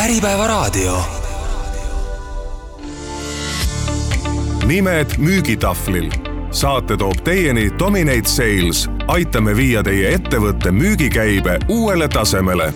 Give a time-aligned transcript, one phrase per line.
[0.00, 1.02] Äripäevaraadio.
[4.66, 6.10] nimed müügitahvlil.
[6.50, 8.88] saate toob teieni Dominate Sales.
[9.06, 12.70] aitame viia teie ettevõtte müügikäibe uuele tasemele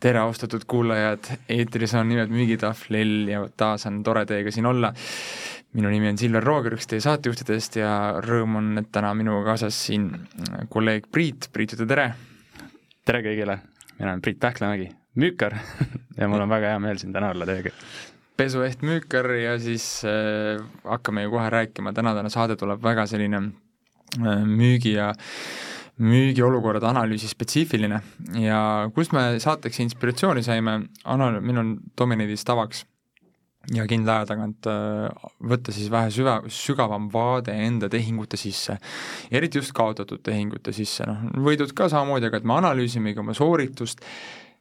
[0.00, 4.92] tere, austatud kuulajad, eetris on Nimed müügitahvlil ja taas on tore teiega siin olla.
[5.72, 9.86] minu nimi on Silver Rooger, üks teie saatejuhtidest ja rõõm on, et täna minuga kaasas
[9.86, 10.10] siin
[10.68, 12.10] kolleeg Priit, Priit, ütle tere!
[13.04, 13.62] tere kõigile,
[13.98, 15.56] mina olen Priit Pähklamägi, müükar
[16.18, 17.72] ja mul on väga hea meel siin täna olla teiega.
[18.36, 23.42] pesueht müükar ja siis äh, hakkame ju kohe rääkima, tänane saade tuleb väga selline
[24.20, 25.12] äh, müügi ja
[26.00, 28.00] müügiolukorrade analüüsi spetsiifiline.
[28.40, 28.60] Ja
[28.94, 32.86] kust me saateks inspiratsiooni saime, anal-, meil on Dominidis tavaks
[33.74, 38.78] ja kindla aja tagant äh, võtta siis vähe süva, sügavam vaade enda tehingute sisse.
[39.30, 44.00] eriti just kaotatud tehingute sisse, noh, võidud ka samamoodi, aga et me analüüsimegi oma sooritust,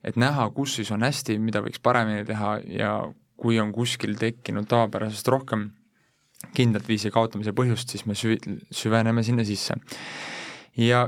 [0.04, 2.94] et näha, kus siis on hästi, mida võiks paremini teha ja
[3.40, 5.70] kui on kuskil tekkinud tavapärasest rohkem
[6.56, 9.76] kindlat viisi kaotamise põhjust, siis me süvi-, süveneme sinna sisse.
[10.80, 11.08] ja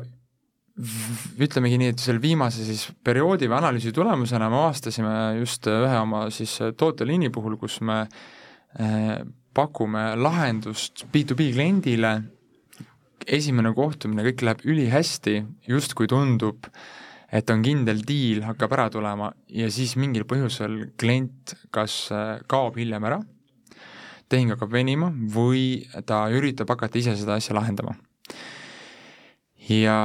[1.39, 6.26] ütlemegi nii, et selle viimase siis perioodi või analüüsi tulemusena me avastasime just ühe oma
[6.33, 8.02] siis tooteliini puhul, kus me
[8.80, 9.20] eh,
[9.53, 12.14] pakume lahendust B2B kliendile,
[13.28, 16.72] esimene kohtumine, kõik läheb ülihästi, justkui tundub,
[17.32, 22.80] et on kindel diil, hakkab ära tulema ja siis mingil põhjusel klient kas eh, kaob
[22.80, 23.22] hiljem ära,
[24.32, 27.96] tehing hakkab venima või ta üritab hakata ise seda asja lahendama.
[29.72, 29.98] Ja,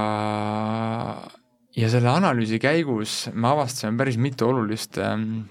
[1.75, 5.47] ja selle analüüsi käigus me avastasime päris mitu olulist ähm,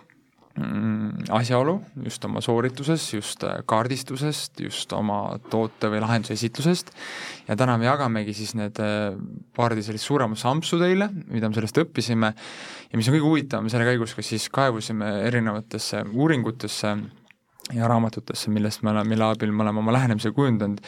[0.56, 1.73] asjaolu
[2.06, 6.94] just oma soorituses, just äh, kaardistusest, just oma toote või lahenduse esitlusest.
[7.50, 9.17] Ja täna me jagamegi siis need äh,
[9.56, 12.31] paari sellist suuremat sampsu teile, mida me sellest õppisime.
[12.88, 16.95] Ja mis on kõige huvitavam, selle käigus ka siis kaevusime erinevatesse uuringutesse
[17.76, 20.83] ja raamatutesse, millest me oleme, mille abil me oleme oma lähenemise kujundanud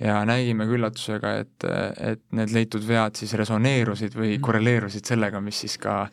[0.00, 1.66] ja nägime üllatusega, et,
[2.12, 4.44] et need leitud vead siis resoneerusid või mhm.
[4.46, 6.04] korreleerusid sellega, mis siis ka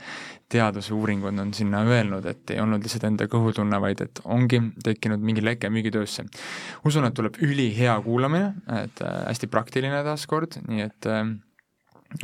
[0.52, 5.44] teadusuuringud on sinna öelnud, et ei olnud lihtsalt enda kõhutunne, vaid et ongi tekkinud mingi
[5.46, 6.26] leke müügitöösse.
[6.86, 8.54] usun, et tuleb ülihea kuulamine,
[8.84, 11.26] et äh, hästi praktiline taaskord, nii et äh,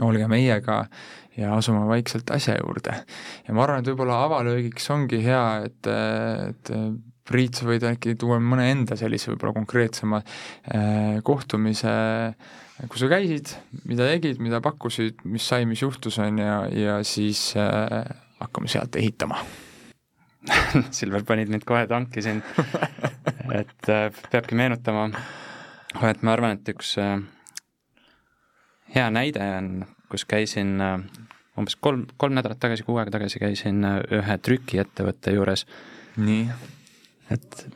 [0.05, 0.83] olge meiega
[1.37, 2.93] ja asume vaikselt asja juurde.
[3.47, 5.89] ja ma arvan, et võib-olla avalöögiks ongi hea, et,
[6.49, 6.73] et
[7.31, 11.93] Priit, sa võid äkki tuua mõne enda sellise võib-olla konkreetsema äh, kohtumise,
[12.91, 13.53] kus sa käisid,
[13.87, 18.09] mida tegid, mida pakkusid, mis sai, mis juhtus, on ju, ja siis äh,
[18.41, 19.39] hakkame sealt ehitama.
[20.97, 22.41] Silver, panid mind kohe tanki siin.
[23.61, 25.07] Et äh, peabki meenutama,
[26.07, 26.93] et ma arvan, et üks
[28.95, 29.71] hea näide on,
[30.11, 35.65] kus käisin umbes kolm, kolm nädalat tagasi, kuu aega tagasi käisin ühe trükiettevõtte juures.
[36.15, 36.45] nii
[37.31, 37.67] et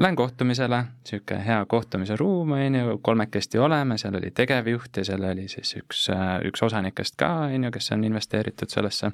[0.00, 5.22] lähen kohtumisele, niisugune hea kohtumise ruum, on ju, kolmekesti oleme, seal oli tegevjuht ja seal
[5.30, 6.08] oli siis üks,
[6.48, 9.12] üks osanikest ka, on ju, kes on investeeritud sellesse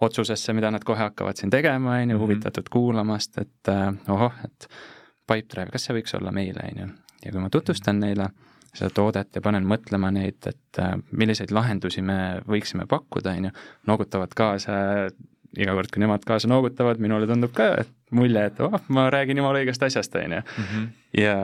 [0.00, 2.22] otsusesse, mida nad kohe hakkavad siin tegema, on ju, mhm.
[2.22, 4.68] huvitatud kuulamast, et äh, ohoh, et
[5.26, 6.88] Pipedrive, kas see võiks olla meile, on ju.
[7.24, 8.30] ja kui ma tutvustan neile
[8.72, 13.52] seda toodet ja panen mõtlema neid, et äh, milliseid lahendusi me võiksime pakkuda, on ju,
[13.86, 14.80] noogutavad kaasa
[15.58, 19.40] iga kord, kui nemad kaasa noogutavad, minule tundub ka, et mulje, et oh, ma räägin
[19.40, 20.42] jumala õigest asjast, on ju.
[20.64, 20.86] Mhm.
[21.20, 21.34] ja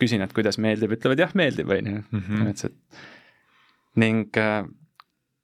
[0.00, 2.02] küsin, et kuidas meeldib, ütlevad jah, meeldib, on ju.
[2.20, 2.48] Mhm.
[3.96, 4.64] ning äh,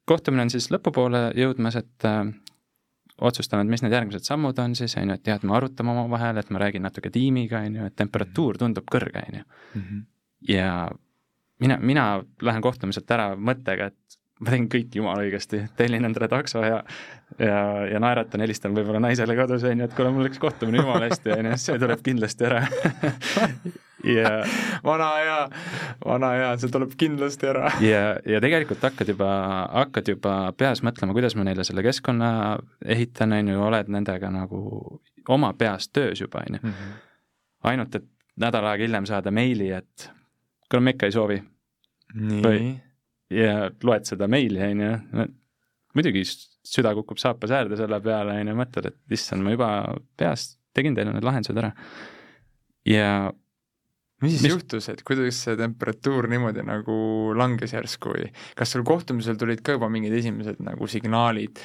[0.04, 2.24] kohtumine on siis lõpupoole jõudmas, et äh,
[3.22, 5.94] otsustame, et mis need järgmised sammud on siis, on ju, et jah, et me arutame
[5.94, 9.46] omavahel, et ma räägin natuke tiimiga, on ju, et temperatuur tundub kõrge, on ju.
[9.78, 10.04] Mhm.
[10.48, 10.90] ja
[11.62, 12.06] mina, mina
[12.42, 16.82] lähen kohtumiselt ära mõttega, et ma tegin kõik jumala õigesti, tellin endale takso ja
[17.38, 21.08] ja, ja naeratan, helistan võib-olla naisele kodus, on ju, et kuule, mul läks kohtumine jumala
[21.08, 22.60] hästi, on ju, see tuleb kindlasti ära
[24.16, 24.32] ja
[24.84, 25.38] vana hea,
[26.04, 29.30] vana hea, see tuleb kindlasti ära ja, ja tegelikult hakkad juba,
[29.70, 32.32] hakkad juba peas mõtlema, kuidas ma neile selle keskkonna
[32.84, 34.62] ehitan, on ju, oled nendega nagu
[35.32, 36.64] oma peas töös juba, on ju.
[36.68, 36.94] Mhm.
[37.72, 38.08] ainult, et
[38.42, 40.10] nädal aega hiljem saada meili, et
[40.68, 41.42] kuule, me ikka ei soovi.
[42.14, 42.91] nii
[43.32, 45.28] ja loed seda meili, on ju,
[45.96, 49.70] muidugi süda kukub saapas äärde selle peale, on ju, mõtled, et issand, ma juba
[50.18, 51.72] peast tegin teile need lahendused ära.
[52.88, 53.08] ja
[54.22, 54.54] mis siis mis...
[54.54, 56.96] juhtus, et kuidas see temperatuur niimoodi nagu
[57.38, 61.60] langes järsku või kas sul kohtumisel tulid ka juba mingid esimesed nagu signaalid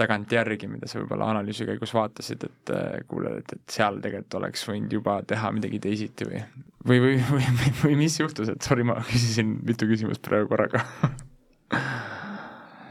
[0.00, 4.66] tagantjärgi, mida sa võib-olla analüüsi käigus vaatasid, et äh, kuule, et, et seal tegelikult oleks
[4.68, 6.42] võinud juba teha midagi teisiti või
[6.88, 10.84] või, või, või, või, või mis juhtus, et sorry, ma küsisin mitu küsimust praegu korraga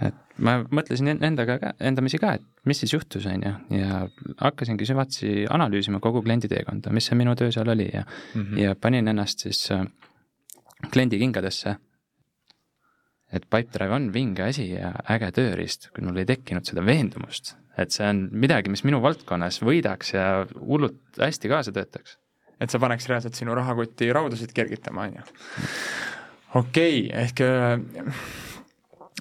[0.07, 4.03] et ma mõtlesin en- endaga ka, endamisi ka, et mis siis juhtus, on ju, ja
[4.39, 8.57] hakkasingi süvatsi analüüsima kogu klienditeekonda, mis see minu töö seal oli ja mm, -hmm.
[8.63, 9.85] ja panin ennast siis äh,
[10.91, 11.75] kliendi kingadesse.
[13.31, 17.93] Et Pipedrive on vinge asi ja äge tööriist, kui mul ei tekkinud seda veendumust, et
[17.93, 20.25] see on midagi, mis minu valdkonnas võidaks ja
[20.57, 22.17] hullult hästi kaasa töötaks.
[22.59, 25.25] et see paneks reaalselt sinu rahakoti raudasid kergitama, on ju.
[26.59, 28.23] okei okay,, ehk äh,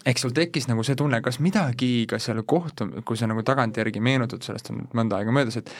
[0.08, 4.00] eks sul tekkis nagu see tunne, kas midagi ka seal kohtum-, kui sa nagu tagantjärgi
[4.00, 5.72] meenutad, sellest on nüüd mõnda aega möödas, et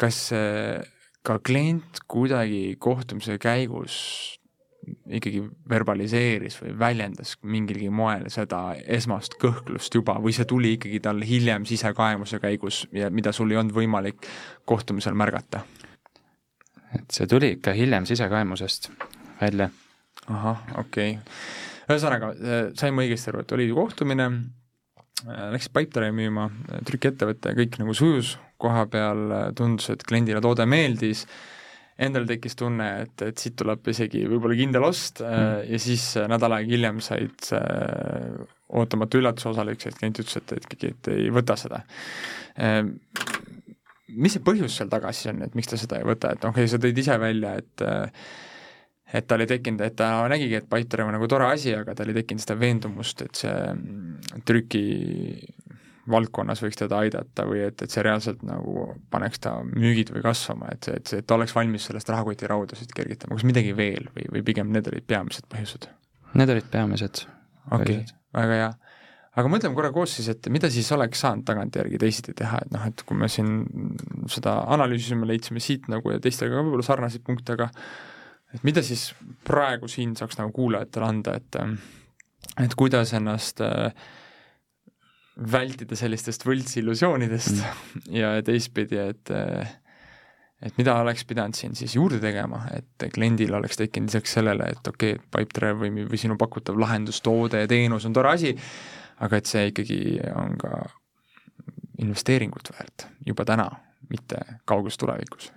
[0.00, 0.84] kas äh,
[1.24, 3.98] ka klient kuidagi kohtumise käigus
[5.18, 11.22] ikkagi verbaliseeris või väljendas mingilgi moel seda esmast kõhklust juba või see tuli ikkagi tal
[11.24, 14.28] hiljem sisekaemuse käigus ja mida sul ei olnud võimalik
[14.64, 15.64] kohtumisel märgata?
[16.94, 18.90] et see tuli ikka hiljem sisekaemusest
[19.40, 19.70] välja.
[20.26, 21.34] ahah, okei okay..
[21.88, 22.32] ühesõnaga,
[22.78, 24.28] saime õigesti aru, et oli kohtumine,
[25.24, 26.48] läksid Pipedrive'i müüma,
[26.88, 29.26] trükiettevõte, kõik nagu sujus koha peal,
[29.58, 31.26] tundus, et kliendile toode meeldis,
[31.98, 35.68] endal tekkis tunne, et, et siit tuleb isegi võib-olla kindel ost mm.
[35.70, 38.40] ja siis nädal aega hiljem said äh,
[38.74, 41.84] ootamatu üllatuse osaliseks, et klient ütles, et, et ikkagi, et ei võta seda
[42.58, 42.82] äh,
[44.14, 46.64] mis see põhjus seal taga siis on, et miks ta seda ei võta, et okei
[46.64, 47.86] okay,, sa tõid ise välja, et
[49.14, 52.10] et tal ei tekkinud, et ta nägigi, et Pipedrive on nagu tore asi, aga tal
[52.10, 54.84] ei tekkinud seda veendumust, et see mm, trüki
[56.10, 60.70] valdkonnas võiks teda aidata või et, et see reaalselt nagu paneks ta müügid või kasvama,
[60.74, 64.44] et et et ta oleks valmis sellest rahakoti raudasid kergitama, kas midagi veel või, või
[64.46, 65.88] pigem need olid peamised põhjused?
[66.34, 67.24] Need olid peamised
[67.70, 68.72] okei põhjused., väga hea.
[69.40, 72.88] aga mõtleme korra koos siis, et mida siis oleks saanud tagantjärgi teisiti teha, et noh,
[72.90, 73.62] et kui me siin
[74.32, 77.70] seda analüüsisime, leidsime siit nagu ja teistega ka võib-olla sarnaseid punkte, aga
[78.54, 79.08] et mida siis
[79.46, 81.60] praegu siin saaks nagu kuulajatele anda, et
[82.60, 83.88] et kuidas ennast äh,
[85.34, 88.04] vältida sellistest võltsillusioonidest mm.
[88.20, 89.72] ja teistpidi, et äh,
[90.64, 94.88] et mida oleks pidanud siin siis juurde tegema, et kliendil oleks tekkinud lisaks sellele, et
[94.88, 98.54] okei okay,, Pipedrive või, või sinu pakutav lahendus, toode ja teenus on tore asi,
[99.24, 99.98] aga et see ikkagi
[100.34, 100.78] on ka
[102.02, 103.68] investeeringut väärt juba täna,
[104.08, 105.52] mitte kauges tulevikus.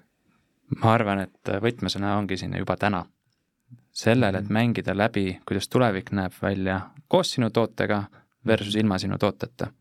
[0.83, 3.05] ma arvan, et võtmesõna ongi siin juba täna.
[3.97, 8.03] sellel, et mängida läbi, kuidas tulevik näeb välja koos sinu tootega
[8.47, 9.71] versus ilma sinu tooteta.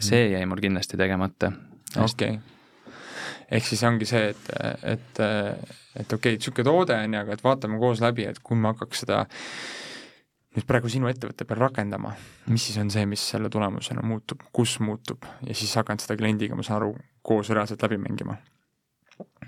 [0.00, 1.52] see jäi mul kindlasti tegemata.
[2.00, 2.38] okei.
[3.50, 4.50] ehk siis ongi see, et,
[4.82, 8.56] et, et okei okay,, niisugune toode on ju, aga et vaatame koos läbi, et kui
[8.56, 9.24] ma hakkaks seda
[10.54, 12.14] nüüd praegu sinu ettevõtte peal rakendama,
[12.46, 16.56] mis siis on see, mis selle tulemusena muutub, kus muutub ja siis hakkan seda kliendiga,
[16.56, 16.92] ma saan aru,
[17.26, 18.36] koos reaalselt läbi mängima.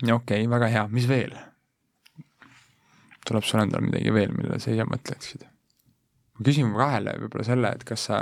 [0.03, 1.37] okei okay,, väga hea, mis veel?
[3.27, 5.47] tuleb sul endal midagi veel, millele sa ise mõtleksid?
[6.37, 8.21] ma küsin vahele võib-olla selle, et kas sa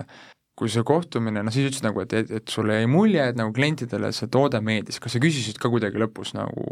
[0.55, 3.51] kui see kohtumine, noh siis ütlesid nagu, et, et, et sulle jäi mulje, et nagu
[3.55, 6.63] klientidele see toode meeldis, kas sa küsisid ka kuidagi lõpus nagu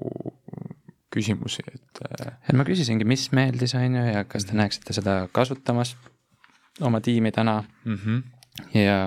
[1.13, 5.17] küsimusi, et äh, et ma küsisingi, mis meeldis, on ju, ja kas te näeksite seda
[5.35, 5.95] kasutamas
[6.81, 8.23] oma tiimidena mm -hmm.
[8.79, 8.97] ja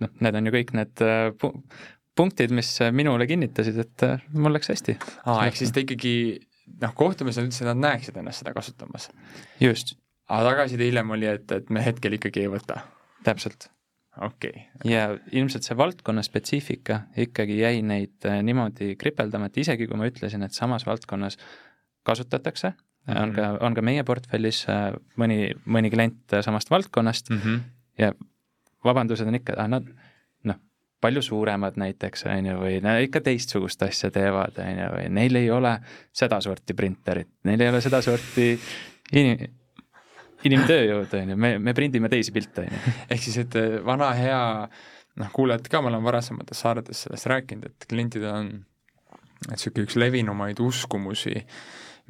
[0.00, 1.56] noh, need on ju kõik need äh, pu-
[2.14, 4.98] punktid, mis minule kinnitasid, et äh, mul läks hästi.
[5.24, 6.14] aa, ehk siis ta ikkagi
[6.80, 9.10] noh, kohtumisel ütles, et nad näeksid ennast seda kasutamas.
[9.60, 9.96] just,
[10.28, 12.82] aga tagasiside hiljem oli, et, et me hetkel ikkagi ei võta.
[13.24, 13.70] täpselt.
[14.20, 19.88] Okei okay., ja ilmselt see valdkonna spetsiifika ikkagi jäi neid äh, niimoodi kripeldama, et isegi
[19.88, 21.38] kui ma ütlesin, et samas valdkonnas
[22.06, 23.22] kasutatakse mm, -hmm.
[23.22, 27.38] on ka, on ka meie portfellis äh, mõni, mõni klient äh, samast valdkonnast mm.
[27.44, 27.60] -hmm.
[27.98, 28.12] ja
[28.84, 29.88] vabandused on ikka, nad
[30.44, 30.60] noh,
[31.00, 35.36] palju suuremad näiteks, on ju, või nad ikka teistsugust asja teevad, on ju, või neil
[35.36, 35.78] ei ole
[36.12, 38.52] sedasorti printerit, neil ei ole sedasorti
[39.12, 39.59] inim-,
[40.48, 42.94] inimtööjõudu, on ju, me, me prindime teisi pilte, on ju.
[43.08, 44.40] ehk siis, et äh, vana hea
[45.20, 48.50] noh, kuulajad ka, ma olen varasemates saadetes sellest rääkinud, et klientidel on
[49.48, 51.36] niisugune üks levinumaid uskumusi,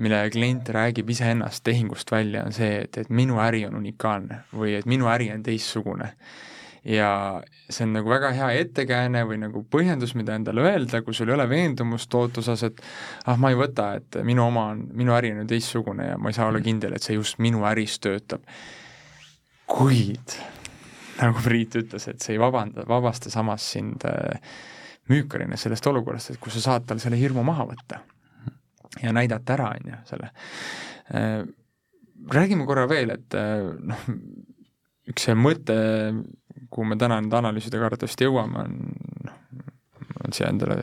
[0.00, 4.74] mille klient räägib iseennast tehingust välja, on see, et, et minu äri on unikaalne või
[4.78, 6.12] et minu äri on teistsugune.
[6.84, 7.10] Ja
[7.68, 11.36] see on nagu väga hea ettekääne või nagu põhjendus, mida endale öelda, kui sul ei
[11.36, 12.80] ole veendumust toote osas, et
[13.26, 16.32] ah, ma ei võta, et minu oma on, minu äri on ju teistsugune ja ma
[16.32, 18.46] ei saa olla kindel, et see just minu äris töötab.
[19.70, 20.38] kuid
[21.20, 24.40] nagu Priit ütles, et see ei vabanda, vabasta samas sind äh,
[25.12, 28.00] müükarina sellest olukorrast, et kus sa saad tal selle hirmu maha võtta
[29.02, 30.30] ja näidata ära, on ju, selle.
[32.30, 34.08] Räägime korra veel, et äh, noh,
[35.10, 35.76] üks see mõte,
[36.70, 38.78] kuhu me täna nende analüüsidega arvatavasti jõuame, on
[39.26, 39.66] noh,
[40.00, 40.82] ma olen siia endale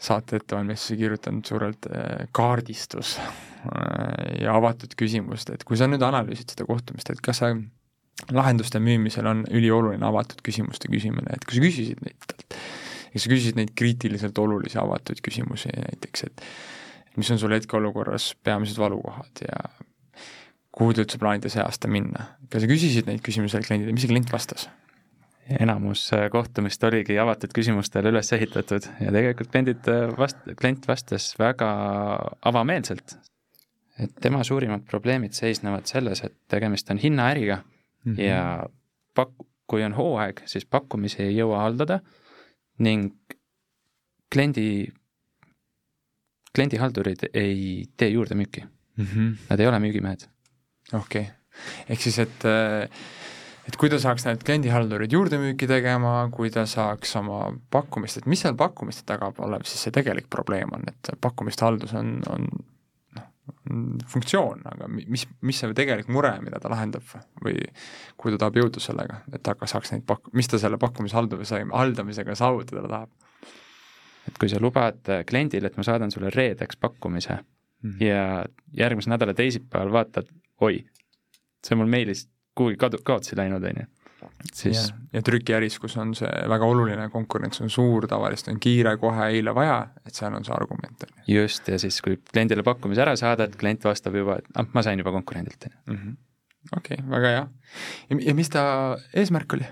[0.00, 6.54] saate ettevalmistusi kirjutanud suurelt äh, kaardistus äh, ja avatud küsimust, et kui sa nüüd analüüsid
[6.54, 7.52] seda kohtumist, et kas sa
[8.32, 12.58] lahenduste müümisel on ülioluline avatud küsimuste küsimine, et kui sa küsisid neid talt,
[13.14, 16.44] ja sa küsisid neid kriitiliselt olulisi avatud küsimusi näiteks, et
[17.20, 19.64] mis on sul hetkeolukorras peamised valukohad ja
[20.72, 22.30] kuhu te üldse plaanite see aasta minna.
[22.50, 24.68] kas sa küsisid neid küsimusi kliendile, mis see klient vastas?
[25.58, 31.32] Enamus äh, kohtumist oligi avatud küsimustele üles ehitatud ja tegelikult kliendid äh, vast-, klient vastas
[31.38, 31.70] väga
[32.46, 33.16] avameelselt.
[34.00, 38.20] et tema suurimad probleemid seisnevad selles, et tegemist on hinnaäriga mm -hmm.
[38.22, 38.66] ja
[39.14, 42.00] pak-, kui on hooaeg, siis pakkumisi ei jõua haldada
[42.78, 43.12] ning
[44.32, 44.88] kliendi,
[46.54, 48.64] kliendihaldurid ei tee juurdemüüki
[48.96, 49.04] mm.
[49.04, 49.36] -hmm.
[49.50, 50.28] Nad ei ole müügimehed.
[50.92, 51.34] okei okay.,
[51.88, 52.88] ehk siis, et äh,
[53.68, 58.42] et kui ta saaks need kliendihaldurid juurdemüüki tegema, kui ta saaks oma pakkumist, et mis
[58.42, 62.48] seal pakkumiste taga olev siis see tegelik probleem on, et pakkumiste haldus on, on
[63.18, 63.28] noh,
[64.10, 67.04] funktsioon, aga mis, mis see tegelik mure, mida ta lahendab
[67.44, 67.58] või
[68.16, 71.64] kuhu ta tahab jõuda sellega, et ta saaks neid pak-, mis ta selle pakkumise haldamise,
[71.70, 73.12] haldamisega saavutada tahab?
[74.28, 78.04] et kui sa lubad kliendile, et ma saadan sulle reedeks pakkumise mm -hmm.
[78.04, 78.44] ja
[78.76, 80.28] järgmise nädala teisipäeval vaatad,
[80.60, 80.84] oi,
[81.64, 83.86] see mul meilis kuhugi kadu, kaotsi läinud, on ju.
[84.52, 88.96] siis ja, ja trükiäris, kus on see väga oluline, konkurents on suur, tavaliselt on kiire,
[89.00, 91.40] kohe, eile vaja, et seal on see argument, on ju.
[91.40, 95.00] just, ja siis, kui kliendile pakkumise ära saadad, klient vastab juba, et ah, ma sain
[95.00, 95.96] juba konkurendilt, on ju.
[95.96, 96.16] Mhm.
[96.76, 97.44] okei, väga hea.
[98.26, 98.64] ja mis ta
[99.14, 99.68] eesmärk oli?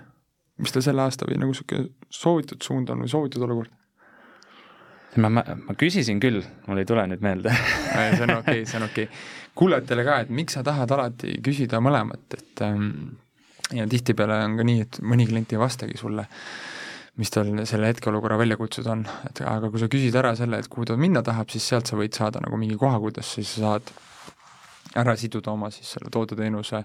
[0.59, 3.75] mis ta selle aasta või nagu niisugune soovitud suund on või soovitud olukord?
[5.17, 7.55] Ma, ma, ma küsisin küll, mul ei tule nüüd meelde.
[7.55, 9.09] See on okei okay,, see on okei.
[9.09, 12.91] Okay kuulajatele ka, et miks sa tahad alati küsida mõlemat, et ähm,
[13.75, 16.25] ja tihtipeale on ka nii, et mõni klient ei vastagi sulle,
[17.19, 20.87] mis tal selle hetkeolukorra väljakutsed on, et aga kui sa küsid ära selle, et kuhu
[20.87, 23.95] ta minna tahab, siis sealt sa võid saada nagu mingi koha, kuidas siis sa saad
[24.99, 26.85] ära siduda oma siis selle toodeteenuse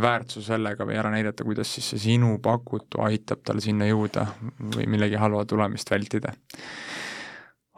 [0.00, 4.28] väärtuse sellega või ära näidata, kuidas siis see sinu pakutu aitab tal sinna jõuda
[4.78, 6.34] või millegi halva tulemist vältida.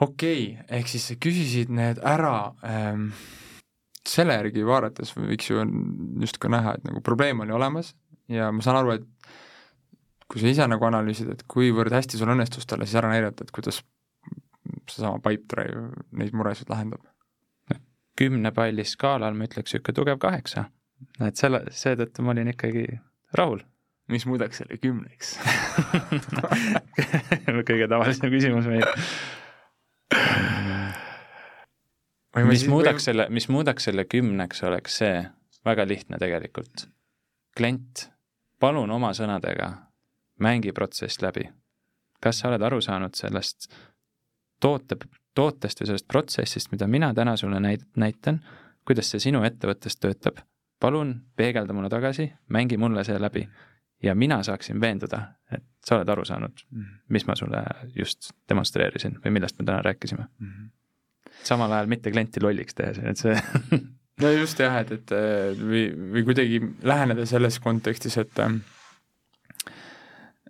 [0.00, 3.10] Okei okay,, ehk siis sa küsisid need ära ähm,
[4.06, 5.64] selle järgi vaadates võiks ju
[6.22, 7.94] justkui näha, et nagu probleem oli olemas
[8.32, 9.34] ja ma saan aru, et
[10.26, 13.54] kui sa ise nagu analüüsid, et kuivõrd hästi sul õnnestus talle siis ära näidata, et
[13.54, 13.82] kuidas
[14.90, 17.04] seesama Pipedrive neid muresid lahendab?
[18.16, 20.70] kümne palli skaalal ma ütleks niisugune tugev kaheksa.
[21.20, 22.86] et selle, seetõttu ma olin ikkagi
[23.36, 23.60] rahul.
[24.08, 25.34] mis muudaks selle kümneks
[27.68, 28.86] kõige tavalisem küsimus meil
[32.44, 33.04] mis muudaks või...
[33.04, 35.24] selle, mis muudaks selle kümneks, oleks see,
[35.64, 36.86] väga lihtne tegelikult.
[37.56, 38.08] klient,
[38.60, 39.70] palun oma sõnadega
[40.40, 41.48] mängi protsess läbi.
[42.20, 43.70] kas sa oled aru saanud sellest
[44.60, 44.96] toote,
[45.34, 48.40] tootest või sellest protsessist, mida mina täna sulle näit-, näitan,
[48.86, 50.38] kuidas see sinu ettevõttes töötab?
[50.80, 53.48] palun peegelda mulle tagasi, mängi mulle see läbi
[54.06, 55.22] ja mina saaksin veenduda,
[55.52, 57.04] et sa oled aru saanud, mhm.
[57.14, 57.62] mis ma sulle
[57.94, 60.50] just demonstreerisin või millest me täna rääkisime mm.
[60.50, 60.72] -hmm
[61.46, 63.34] samal ajal mitte klienti lolliks tehes, et see
[64.22, 65.14] no just jah, et, et
[65.60, 65.84] või,
[66.14, 68.42] või kuidagi läheneda selles kontekstis, et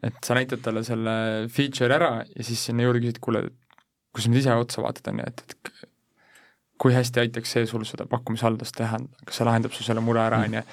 [0.07, 1.17] et sa näitad talle selle
[1.53, 3.47] feature ära ja siis sinna juurde küsid, kuule,
[4.15, 5.89] kui sa nüüd ise otsa vaatad, on ju, et, et
[6.81, 10.43] kui hästi aitaks see sul seda pakkumishaldust teha, kas see lahendab su selle mure ära,
[10.43, 10.47] mm.
[10.47, 10.65] on ju,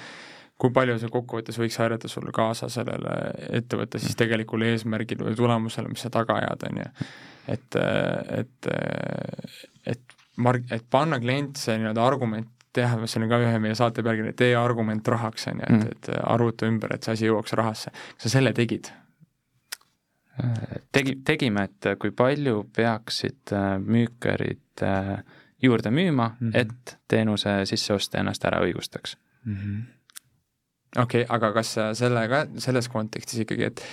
[0.60, 3.14] kui palju see kokkuvõttes võiks aidata sul kaasa sellele
[3.58, 6.90] ettevõtte siis tegelikule eesmärgile või tulemusele, mis sa taga ajad, on ju.
[7.56, 7.78] et,
[8.38, 8.68] et,
[9.94, 14.02] et marg-, et panna klient see nii-öelda argument teha, see oli ka ühe meie saate
[14.02, 15.94] pealkiri, tee argument rahaks, on ju, et, mm.
[15.94, 17.94] et arvuta ümber, et see asi jõuaks rahasse.
[18.14, 18.90] kas sa selle tegid?
[20.92, 25.18] tegi, tegime, et kui palju peaksid äh, müükarid äh,
[25.62, 26.56] juurde müüma mm, -hmm.
[26.60, 29.54] et teenuse sisseostja ennast ära õigustaks mm.
[29.54, 29.82] -hmm
[30.96, 33.84] okei okay,, aga kas selle ka, selles kontekstis ikkagi, et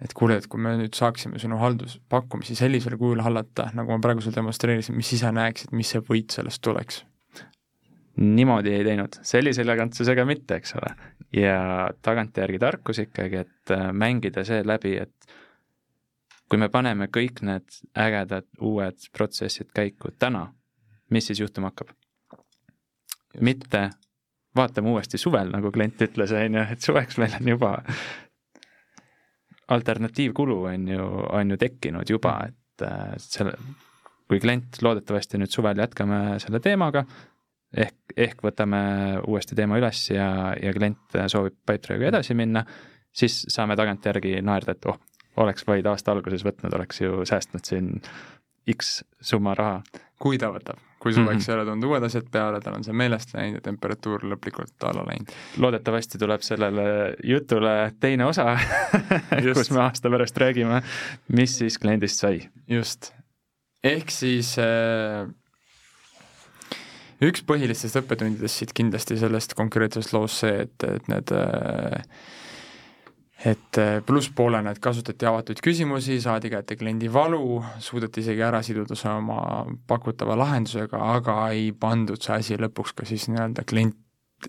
[0.00, 4.24] et kuule, et kui me nüüd saaksime sinu halduspakkumisi sellisel kujul hallata, nagu ma praegu
[4.24, 7.04] sulle demonstreerisin, mis sa näeksid, mis see võit sellest tuleks?
[8.20, 10.90] niimoodi ei teinud, sellise elegantsusega mitte, eks ole.
[11.36, 15.30] ja tagantjärgi tarkus ikkagi, et äh, mängida see läbi, et
[16.50, 20.48] kui me paneme kõik need ägedad uued protsessid käiku täna,
[21.10, 21.94] mis siis juhtuma hakkab?
[23.40, 23.90] mitte
[24.56, 27.76] vaatame uuesti suvel, nagu klient ütles, on ju, et suveks meil on juba
[29.70, 33.54] alternatiivkulu on ju, on ju tekkinud juba, et äh, selle,
[34.28, 37.04] kui klient loodetavasti nüüd suvel jätkame selle teemaga,
[37.76, 38.80] ehk, ehk võtame
[39.26, 42.64] uuesti teema üles ja, ja klient soovib Pipedrive'iga edasi minna,
[43.14, 44.98] siis saame tagantjärgi naerda, et oh,
[45.42, 47.92] oleks vaid aasta alguses võtnud, oleks ju säästnud siin
[48.70, 49.82] X summa raha.
[50.20, 51.50] kui ta võtab, kui suveks mm -hmm.
[51.50, 55.04] ei ole tulnud uued asjad peale, tal on see meelest läinud ja temperatuur lõplikult alla
[55.06, 55.32] läinud.
[55.56, 56.84] loodetavasti tuleb sellele
[57.24, 58.58] jutule teine osa
[59.56, 60.82] kus me aasta pärast räägime,
[61.28, 62.48] mis siis kliendist sai.
[62.68, 63.12] just,
[63.84, 65.28] ehk siis äh,
[67.20, 72.04] üks põhilistest õppetundidest siit kindlasti sellest konkreetsest loost see, et, et need äh,
[73.44, 78.98] et äh, plusspoolena, et kasutati avatud küsimusi, saadi kätte kliendi valu, suudeti isegi ära siduda
[78.98, 83.96] see oma pakutava lahendusega, aga ei pandud see asi lõpuks ka siis nii-öelda klient,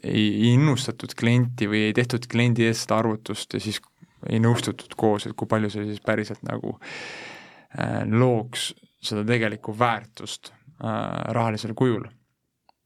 [0.04, 3.82] ei innustatud klienti või ei tehtud kliendi eest seda arvutust ja siis
[4.30, 8.72] ei nõustutud koos, et kui palju see siis päriselt nagu äh, looks
[9.02, 12.06] seda tegelikku väärtust äh, rahalisel kujul.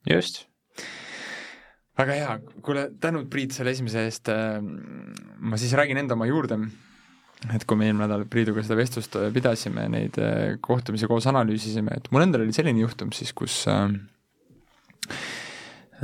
[0.09, 0.45] just.
[1.95, 2.33] Väga hea,
[2.65, 4.31] kuule, tänud Priit selle esimese eest,
[5.39, 6.59] ma siis räägin enda oma juurde,
[7.53, 12.09] et kui me eelmine nädal Priiduga seda vestlust pidasime, neid äh, kohtumisi koos analüüsisime, et
[12.11, 13.85] mul endal oli selline juhtum siis, kus äh,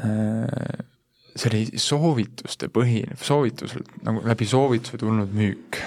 [0.04, 0.86] äh,
[1.32, 5.80] see oli soovituste põhine, soovitusel, nagu läbi soovituse tulnud müük.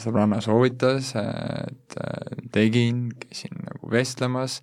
[0.00, 4.60] sõbranna soovitas, et äh, tegin, käisin nagu vestlemas,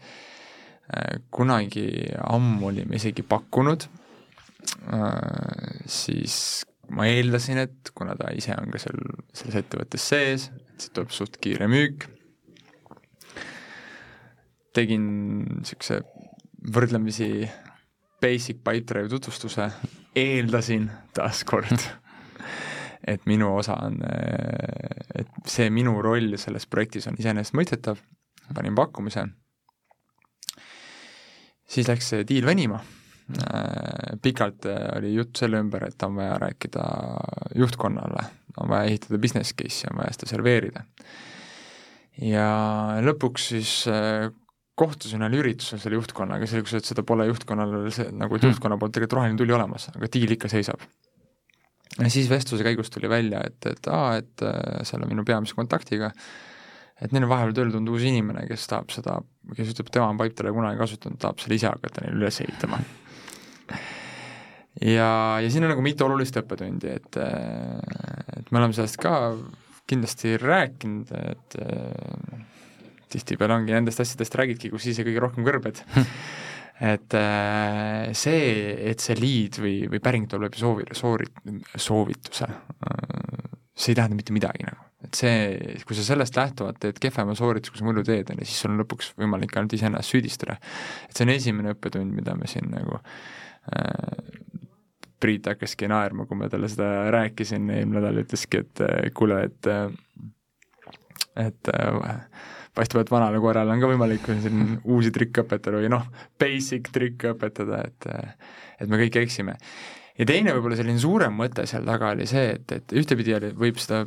[1.35, 1.89] kunagi
[2.23, 3.83] ammu olime isegi pakkunud,
[5.85, 9.01] siis ma eeldasin, et kuna ta ise on ka seal,
[9.35, 12.07] selles ettevõttes sees, et siit tuleb suht kiire müük,
[14.77, 15.07] tegin
[15.59, 16.01] niisuguse
[16.73, 17.47] võrdlemisi
[18.21, 19.69] basic Pipedrive tutvustuse,
[20.17, 21.83] eeldasin taaskord,
[23.07, 27.99] et minu osa on, et see minu roll selles projektis on iseenesestmõistetav,
[28.55, 29.27] panin pakkumise,
[31.67, 32.79] siis läks see diil venima,
[34.23, 36.83] pikalt oli jutt selle ümber, et on vaja rääkida
[37.59, 38.23] juhtkonnale,
[38.61, 40.83] on vaja ehitada business case'i, on vaja seda serveerida.
[42.23, 42.47] ja
[43.03, 43.73] lõpuks siis
[44.77, 48.93] kohtusin ühel üritusel selle juhtkonnaga, selgus, et seda pole juhtkonnal see, nagu, et juhtkonna poolt
[48.95, 50.83] tegelikult roheline tuli olemas, aga diil ikka seisab.
[51.97, 54.45] ja siis vestluse käigus tuli välja, et, et aa, et
[54.85, 56.11] seal on minu peamise kontaktiga,
[57.01, 59.17] et neil on vahepeal tööle tulnud uus inimene, kes tahab seda,
[59.57, 62.81] kes ütleb, tema on Pipedrive'i kunagi kasutanud, tahab selle ise hakata neile üles ehitama.
[64.81, 65.11] Ja,
[65.43, 67.21] ja siin on nagu mitu olulist õppetundi, et,
[68.37, 69.13] et me oleme sellest ka
[69.87, 71.57] kindlasti rääkinud, et
[73.11, 75.79] tihtipeale ongi nendest asjadest räägidki, kus ise kõige rohkem kõrbed
[76.91, 78.41] et äh, see,
[78.91, 81.31] et see lead või, või päring tuleb läbi soovi, soori-,
[81.73, 82.49] soovituse,
[83.77, 84.83] see ei tähenda mitte midagi nagu.
[85.07, 88.49] et see, kui sa sellest lähtuvalt teed kehvema soorituse, kui sa muidu teed, on ju,
[88.49, 90.59] siis sul on lõpuks võimalik ainult iseennast süüdistada.
[91.07, 93.11] et see on esimene õppetund, mida me siin nagu äh,
[95.17, 98.83] Priit hakkaski naerma, kui ma talle seda rääkisin, eelmine nädal ütleski, et
[99.17, 99.71] kuule, et
[101.37, 102.21] et äh,
[102.77, 106.05] paistab, et vanale koerale on ka võimalik siin uusi trikke õpetada või noh,
[106.39, 108.09] basic trikke õpetada, et
[108.77, 109.55] et me kõik eksime.
[110.17, 113.81] ja teine võib-olla selline suurem mõte seal taga oli see, et, et ühtepidi oli, võib
[113.81, 114.03] seda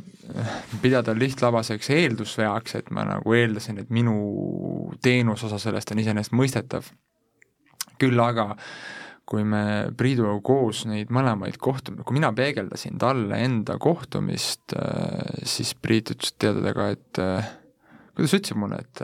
[0.83, 4.15] pidada lihtlabaseks eeldusveaks, et ma nagu eeldasin, et minu
[5.03, 6.91] teenusosa sellest on iseenesestmõistetav,
[7.99, 8.51] küll aga
[9.31, 9.63] kui me
[9.97, 14.75] Priiduga koos neid mõlemaid kohtumisi, kui mina peegeldasin talle enda kohtumist,
[15.47, 17.21] siis Priit ütles teada ka, et
[18.17, 19.03] kuidas ütlesib mulle, et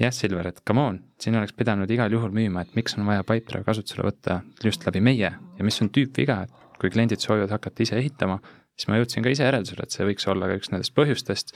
[0.00, 3.22] jah, Silver, et come on, siin oleks pidanud igal juhul müüma, et miks on vaja
[3.26, 7.84] Pipedrive kasutusele võtta just läbi meie ja mis on tüüpviga, et kui kliendid soovivad hakata
[7.84, 8.40] ise ehitama,
[8.74, 11.54] siis ma jõudsin ka ise järeldusele, et see võiks olla ka üks nendest põhjustest,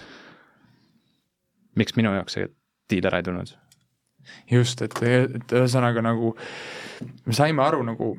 [1.81, 2.51] miks minu jaoks see
[2.93, 3.55] diil ära ei tulnud.
[4.51, 6.35] Just, et, et ühesõnaga nagu
[7.25, 8.15] me saime aru nagu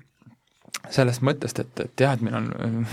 [0.93, 2.85] sellest mõttest, et, et jah, et meil on,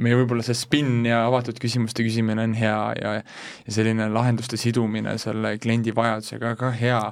[0.00, 5.16] meie võib-olla see spinn ja avatud küsimuste küsimine on hea ja ja selline lahenduste sidumine
[5.20, 7.02] selle kliendi vajadusega ka hea.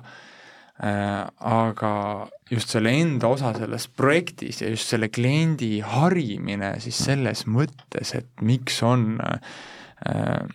[0.83, 1.93] Äh,, aga
[2.51, 8.43] just selle enda osa selles projektis ja just selle kliendi harimine siis selles mõttes, et
[8.43, 10.49] miks on äh,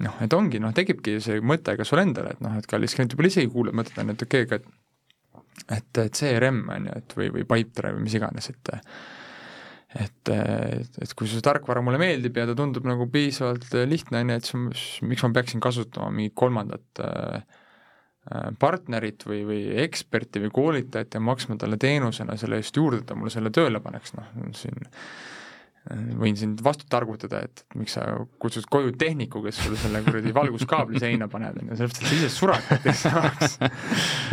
[0.00, 3.12] noh, et ongi, noh, tekibki see mõte ka sul endal, et noh, et kallis klient
[3.14, 7.16] võib-olla isegi kuuleb, mõtled, on, et okei okay,, aga et, et CRM on ju, et
[7.18, 8.72] või, või Pipedrive või mis iganes, et
[9.92, 14.32] et, et, et kui see tarkvara mulle meeldib ja ta tundub nagu piisavalt lihtne, on
[14.32, 17.42] ju, et siis miks ma peaksin kasutama mingit kolmandat äh,
[18.58, 23.18] partnerit või, või eksperti või koolitajat ja maksma talle teenusena selle eest juurde, et ta
[23.18, 24.80] mulle selle tööle paneks, noh, siin
[25.90, 28.04] võin sind vastu targutada, et miks sa
[28.42, 32.18] kutsud koju tehniku, kes sulle selle kuradi valguskaabli seina paneb, on ju, sellepärast, et sa
[32.18, 33.56] ise surad näiteks saaks.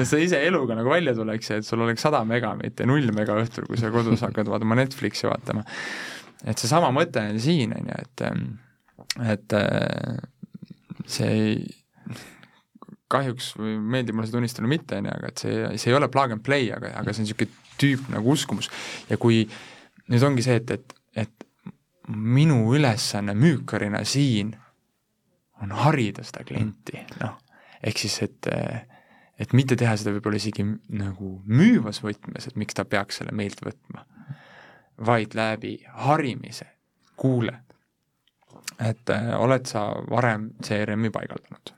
[0.04, 3.10] et sa ise eluga nagu välja tuleks ja et sul oleks sada mega, mitte null
[3.18, 5.66] mega õhtul, kui sa kodus hakkad vaatama Netflixi vaatama.
[6.46, 8.26] et seesama mõte on siin, on ju, et,
[9.34, 9.58] et
[11.10, 11.58] see ei
[13.10, 16.12] kahjuks meeldib mulle seda tunnistada või mitte, on ju, aga et see, see ei ole
[16.14, 18.70] plug and play, aga, aga see on niisugune tüüp nagu uskumus.
[19.10, 19.48] ja kui
[20.14, 21.46] nüüd ongi see, et, et, et
[22.10, 24.56] minu ülesanne müükarina siin
[25.62, 27.36] on harida seda klienti, noh,
[27.84, 28.50] ehk siis, et
[29.40, 30.66] et mitte teha seda võib-olla isegi
[31.00, 34.04] nagu müüvas võtmes, et miks ta peaks selle meilt võtma,
[35.08, 36.68] vaid läbi harimise,
[37.20, 37.56] kuule,
[38.84, 41.76] et äh, oled sa varem CRM-i paigaldanud?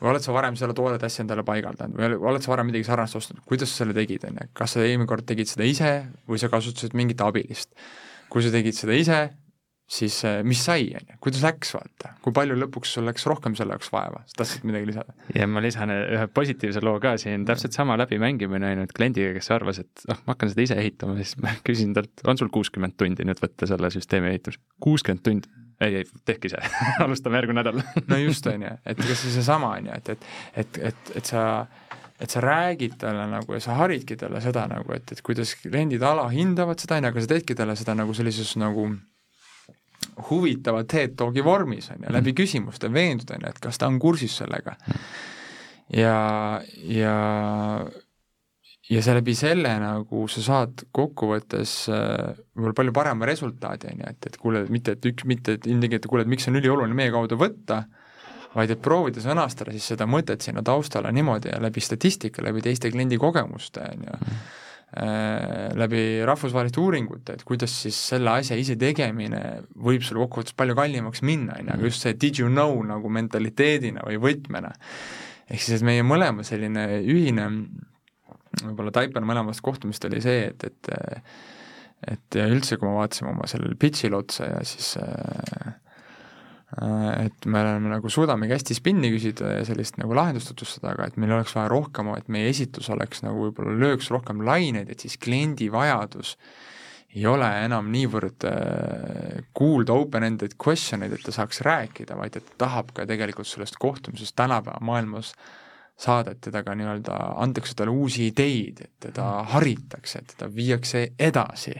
[0.00, 3.18] Või oled sa varem selle toodet asja endale paigaldanud või oled sa varem midagi sarnast
[3.18, 5.92] ostnud, kuidas sa selle tegid, on ju, kas sa eelmine kord tegid seda ise
[6.28, 7.74] või sa kasutasid mingit abilist?
[8.28, 9.18] kui sa tegid seda ise,
[9.88, 13.56] siis äh, mis sai, on ju, kuidas läks, vaata, kui palju lõpuks sul läks rohkem
[13.56, 15.14] selle jaoks vaeva, sa tahtsid midagi lisada?
[15.32, 19.80] ja ma lisan ühe positiivse loo ka siin, täpselt sama läbimängimine ainult kliendiga, kes arvas,
[19.84, 23.24] et noh, ma hakkan seda ise ehitama, siis ma küsin talt, on sul kuuskümmend tundi
[23.28, 24.68] nüüd võtta selle süsteemi ehitamiseks?
[24.84, 25.56] kuuskümmend tundi?
[25.80, 26.62] Ei, ei, tehke ise
[27.04, 30.32] alustame järgmine nädal no just, on ju, et ega see seesama, on ju, et, et,
[30.64, 31.44] et, et, et sa
[32.18, 36.02] et sa räägid talle nagu ja sa haridki talle seda nagu, et, et kuidas kliendid
[36.02, 38.88] alahindavad seda, on ju, aga sa teedki talle seda nagu sellises nagu
[40.30, 42.40] huvitava TED Talki vormis, on ju, läbi mhm.
[42.40, 44.74] küsimuste veenduda, on ju, et kas ta on kursis sellega.
[45.94, 46.18] ja,
[46.90, 47.16] ja,
[48.88, 54.12] ja see läbi selle nagu sa saad kokkuvõttes äh, võib-olla palju parema resultaadi, on ju,
[54.14, 57.12] et, et kuule, mitte et üks, mitte et ilmtingimata kuule, et miks on ülioluline meie
[57.14, 57.82] kaudu võtta,
[58.54, 62.90] vaid et proovida sõnastada siis seda mõtet sinna taustale niimoodi ja läbi statistika, läbi teiste
[62.94, 64.40] kliendi kogemuste, on ju mhm.
[64.88, 69.42] Äh, läbi rahvusvaheliste uuringute, et kuidas siis selle asja ise tegemine
[69.76, 73.10] võib sulle kokkuvõttes palju kallimaks minna, on ju, aga just see did you know nagu
[73.12, 74.70] mentaliteedina või võtmena.
[75.44, 77.50] ehk siis, et meie mõlema selline ühine
[78.62, 80.92] võib-olla taipen mõlemast kohtumist oli see, et, et
[82.08, 85.72] et ja üldse, kui me vaatasime oma sellele pitch'ile otsa ja siis äh,
[86.76, 91.06] Äh, et me oleme nagu, suudamegi hästi spinni küsida ja sellist nagu lahendust tutvustada, aga
[91.08, 95.00] et meil oleks vaja rohkem, et meie esitlus oleks nagu võib-olla lööks rohkem laineid, et
[95.00, 96.34] siis kliendi vajadus
[97.16, 102.52] ei ole enam niivõrd äh, kuulda open-ended question eid, et ta saaks rääkida, vaid et
[102.52, 105.32] ta tahab ka tegelikult sellest kohtumisest tänapäeva maailmas
[105.98, 111.04] saada, et teda ka nii-öelda, antakse talle uusi ideid, et teda haritakse, et teda viiakse
[111.18, 111.74] edasi.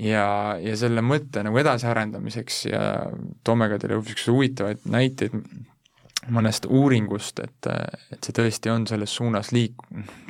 [0.00, 2.82] Ja, ja selle mõtte nagu edasiarendamiseks ja
[3.44, 5.34] toome ka teile niisuguseid huvitavaid näiteid
[6.30, 7.68] mõnest uuringust, et,
[8.12, 9.82] et see tõesti on selles suunas liik-,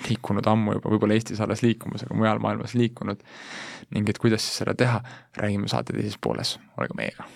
[0.07, 3.23] liikunud ammu juba, võib-olla Eestis alles liikumas, aga mujal maailmas liikunud,
[3.95, 5.03] ning et kuidas siis seda teha,
[5.43, 7.27] räägime saate teises pooles, olge meiega.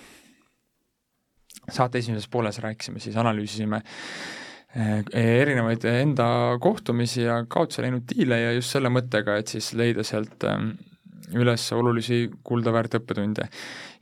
[1.69, 4.44] saate esimeses pooles rääkisime siis, analüüsisime eh,
[4.75, 6.27] erinevaid enda
[6.59, 10.43] kohtumisi ja kaotsi läinud diile ja just selle mõttega, et siis leida sealt
[11.33, 13.47] üles olulisi kuldaväärt õppetunde.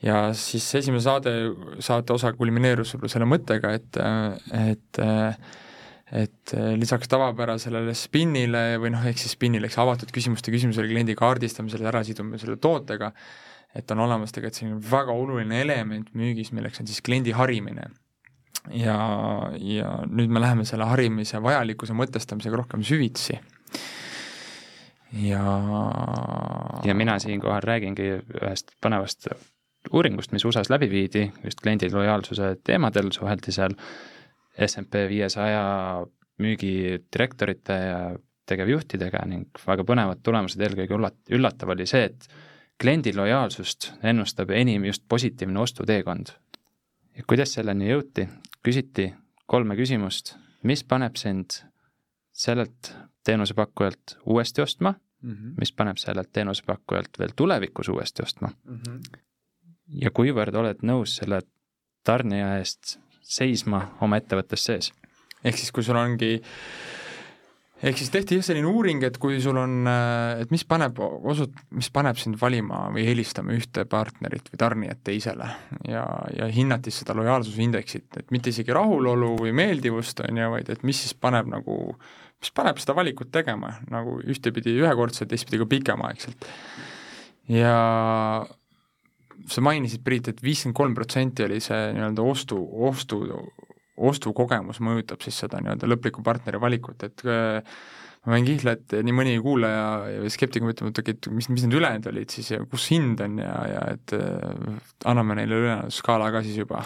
[0.04, 1.34] ja siis esimene saade,
[1.80, 4.02] saate osa kulmineerus võib-olla selle mõttega, et,
[4.64, 5.04] et
[6.14, 11.88] et lisaks tavapärasele spinnile või noh, ehk siis spinnile, eks avatud küsimuste küsimusele, kliendi kaardistamisele,
[11.90, 13.10] ärasidumisele tootega,
[13.74, 17.88] et on olemas tegelikult selline väga oluline element müügis, milleks on siis kliendi harimine.
[18.72, 18.98] Ja,
[19.60, 23.40] ja nüüd me läheme selle harimise vajalikkuse mõtestamisega rohkem süvitsi.
[25.24, 25.42] Ja
[26.86, 28.08] ja mina siinkohal räägingi
[28.42, 29.28] ühest põnevast
[29.94, 33.76] uuringust, mis USA-s läbi viidi just kliendi lojaalsuse teemadel, suheldi seal
[34.68, 35.64] SMP viiesaja
[36.42, 38.00] müügidirektorite ja
[38.50, 42.28] tegevjuhtidega ning väga põnevad tulemused, eelkõige üllat-, üllatav oli see, et
[42.82, 46.34] kliendi lojaalsust ennustab enim just positiivne ostuteekond.
[47.18, 48.28] ja kuidas selleni jõuti,
[48.64, 49.14] küsiti
[49.46, 51.60] kolme küsimust, mis paneb sind
[52.34, 55.54] sellelt teenusepakkujalt uuesti ostma mm, -hmm.
[55.60, 58.80] mis paneb sellelt teenusepakkujalt veel tulevikus uuesti ostma mm.
[58.80, 59.20] -hmm.
[60.02, 61.42] ja kuivõrd oled nõus selle
[62.04, 64.92] tarnija eest seisma oma ettevõttes sees.
[65.44, 66.42] ehk siis, kui sul ongi
[67.84, 69.88] ehk siis tehti jah selline uuring, et kui sul on,
[70.40, 75.50] et mis paneb, osut-, mis paneb sind valima või helistama ühte partnerit või tarnijat teisele
[75.90, 76.06] ja,
[76.38, 81.04] ja hinnati seda lojaalsusindeksit, et mitte isegi rahulolu või meeldivust, on ju, vaid et mis
[81.04, 81.78] siis paneb nagu
[82.44, 86.48] mis paneb seda valikut tegema nagu ühtepidi ühekordselt, teistpidi ka pikemaaegselt.
[87.52, 87.78] ja
[89.52, 93.24] sa mainisid, Priit et, et viiskümmend kolm protsenti oli see nii-öelda ostu, ostu,
[93.98, 97.76] ostukogemus mõjutab siis seda nii-öelda lõpliku partneri valikut, et äh,
[98.26, 101.66] ma võin kihla, et nii mõni kuulaja ja skeptik mõtleb, et okei, et mis, mis
[101.66, 104.78] need ülejäänud olid siis ja kus hind on ja, ja et äh,
[105.10, 106.84] anname neile ülejäänud skaala ka siis juba.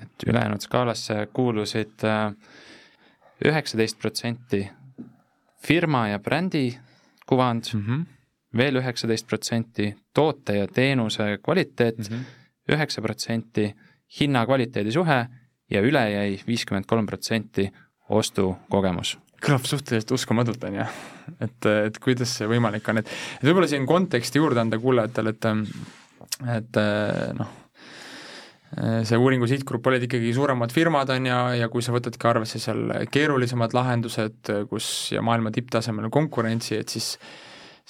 [0.00, 2.32] et ülejäänud skaalasse kuulusid äh,
[3.44, 4.62] üheksateist protsenti
[5.62, 6.78] firma ja brändi
[7.26, 8.04] kuvand mm, -hmm.
[8.56, 12.20] veel üheksateist protsenti toote ja teenuse kvaliteet, mhm.
[12.72, 13.74] üheksa protsenti
[14.20, 15.26] hinna-kvaliteedi suhe
[15.72, 17.68] ja üle jäi viiskümmend kolm protsenti
[18.12, 20.84] ostukogemus kõlab suhteliselt uskumatult, on ju.
[21.42, 25.50] et, et kuidas see võimalik on, et, et võib-olla siin konteksti juurde anda kuulajatele, et
[26.52, 26.78] et
[27.38, 27.50] noh,
[29.04, 32.86] see uuringu sihtgrupp olid ikkagi suuremad firmad, on ju, ja kui sa võtadki arvesse seal
[33.12, 37.16] keerulisemad lahendused, kus ja maailma tipptasemel konkurentsi, et siis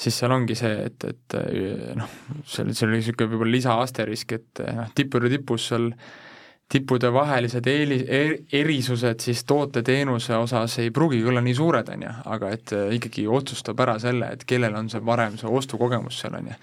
[0.02, 1.34] siis seal ongi see, et, et
[1.98, 2.12] noh,
[2.48, 5.90] seal, seal oli niisugune võib-olla lisa-asterisk, et noh, tippude tipus seal
[6.72, 12.14] tippude vahelised eeli-, er-, erisused siis toote-teenuse osas ei pruugigi olla nii suured, on ju,
[12.36, 16.52] aga et ikkagi otsustab ära selle, et kellel on see parem see ostukogemus seal, on
[16.52, 16.60] ju.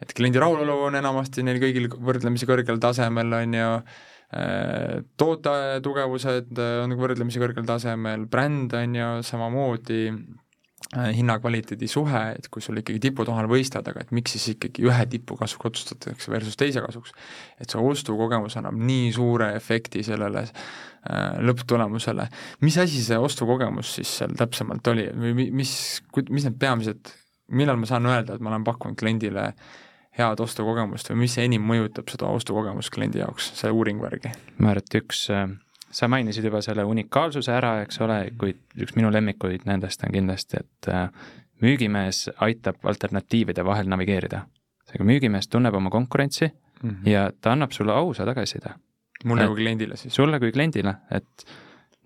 [0.00, 3.72] et kliendi rahulolu on enamasti neil kõigil võrdlemisi kõrgel tasemel, on ju,
[5.18, 10.49] toote tugevused on võrdlemisi kõrgel tasemel, bränd on ju samamoodi, Äh,
[10.90, 15.04] hinna-kvaliteedi suhe, et kui sul ikkagi tipud omavahel võistlevad, aga et miks siis ikkagi ühe
[15.12, 17.12] tipu kasuks otsustatakse versus teise kasuks.
[17.62, 22.26] et see ostukogemus annab nii suure efekti sellele äh, lõpptulemusele.
[22.66, 25.76] mis asi see ostukogemus siis seal täpsemalt oli või mis,
[26.28, 27.14] mis need peamised,
[27.54, 29.52] millal ma saan öelda, et ma olen pakkunud kliendile
[30.18, 34.34] head ostukogemust või mis enim mõjutab seda ostukogemust kliendi jaoks, selle uuringu järgi?
[34.82, 35.46] et üks äh
[35.90, 40.60] sa mainisid juba selle unikaalsuse ära, eks ole, kuid üks minu lemmikuid nendest on kindlasti,
[40.62, 41.08] et äh,
[41.62, 44.44] müügimees aitab alternatiivide vahel navigeerida.
[44.90, 46.48] seega müügimees tunneb oma konkurentsi
[46.82, 47.08] mm -hmm.
[47.08, 48.74] ja ta annab sulle ausa tagasiside.
[49.24, 50.14] mulle kui kliendile siis?
[50.14, 51.46] sulle kui kliendile, et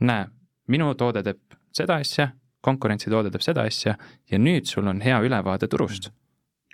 [0.01, 0.27] näe,
[0.68, 1.40] minu toode teeb
[1.73, 2.29] seda asja,
[2.61, 3.94] konkurentsi toode teeb seda asja
[4.31, 6.11] ja nüüd sul on hea ülevaade turust.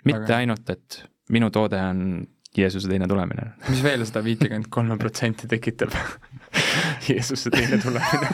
[0.05, 0.37] mitte Aga...
[0.37, 3.51] ainult, et minu toode on Jeesuse teine tulemine.
[3.69, 5.93] mis veel seda viitekümmet kolme protsenti tekitab
[7.07, 8.27] Jeesuse teine tulemine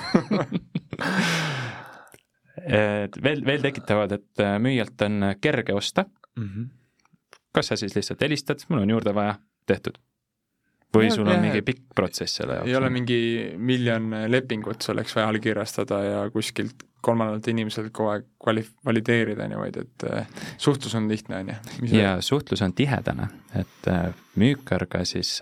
[2.67, 6.43] et veel, veel tekitavad, et äh, müüjalt on kerge osta mm.
[6.43, 6.67] -hmm.
[7.55, 9.97] kas sa siis lihtsalt helistad, mul on juurde vaja, tehtud.
[10.95, 12.69] või ja, sul on mingi pikk protsess selle jaoks?
[12.69, 13.19] ei ole mingi
[13.57, 19.51] miljon lepingut, see oleks vaja allkirjastada ja kuskilt kolmandalt inimeselt kogu aeg kvali-, valideerida, on
[19.51, 20.27] ju, vaid et äh,
[20.57, 21.97] suhtlus on lihtne, on ju.
[21.97, 25.41] ja suhtlus on tihedane, et äh, müükar ka siis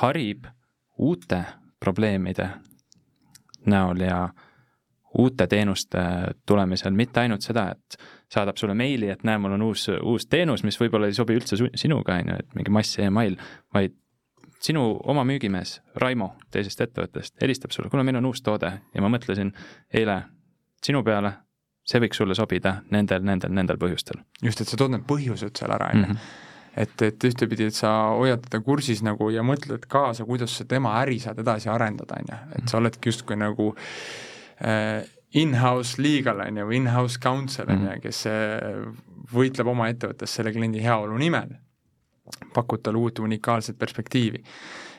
[0.00, 0.46] harib
[0.98, 1.44] uute
[1.84, 2.48] probleemide
[3.70, 4.28] näol ja
[5.18, 5.98] uute teenuste
[6.46, 7.98] tulemisel, mitte ainult seda, et
[8.32, 11.58] saadab sulle meili, et näe, mul on uus, uus teenus, mis võib-olla ei sobi üldse
[11.78, 13.36] sinuga, on ju, et mingi mass email,
[13.74, 13.94] vaid
[14.64, 18.70] sinu oma müügimees Raimo teisest ettevõttest helistab sulle, kuule, meil on uus toode.
[18.94, 19.52] Ja ma mõtlesin
[19.94, 20.22] eile
[20.84, 21.34] sinu peale,
[21.84, 24.24] see võiks sulle sobida nendel, nendel, nendel põhjustel.
[24.42, 26.08] just, et sa tood need põhjused seal ära, on ju.
[26.08, 26.43] Mhm
[26.76, 30.96] et, et ühtepidi, et sa hoiad teda kursis nagu ja mõtled kaasa, kuidas sa tema
[31.00, 33.70] äri saad edasi arendada, on ju, et sa oledki justkui nagu
[34.58, 35.04] äh,
[35.38, 38.02] in-house legal, on ju, või in-house counsel, on ju, mhm.
[38.04, 38.80] kes äh,
[39.34, 41.54] võitleb oma ettevõttes selle kliendi heaolu nimel,
[42.54, 44.42] pakud talle uut unikaalset perspektiivi.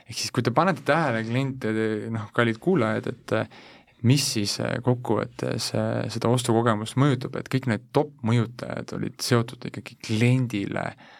[0.05, 1.71] ehk siis, kui te panete tähele kliente,
[2.13, 3.35] noh, kallid kuulajad, et
[4.05, 9.65] mis siis äh, kokkuvõttes äh, seda ostukogemust mõjutab, et kõik need top mõjutajad olid seotud
[9.71, 11.14] ikkagi kliendile äh,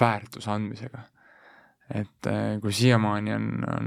[0.00, 1.06] väärtuse andmisega.
[1.88, 3.86] et äh, kui siiamaani on, on,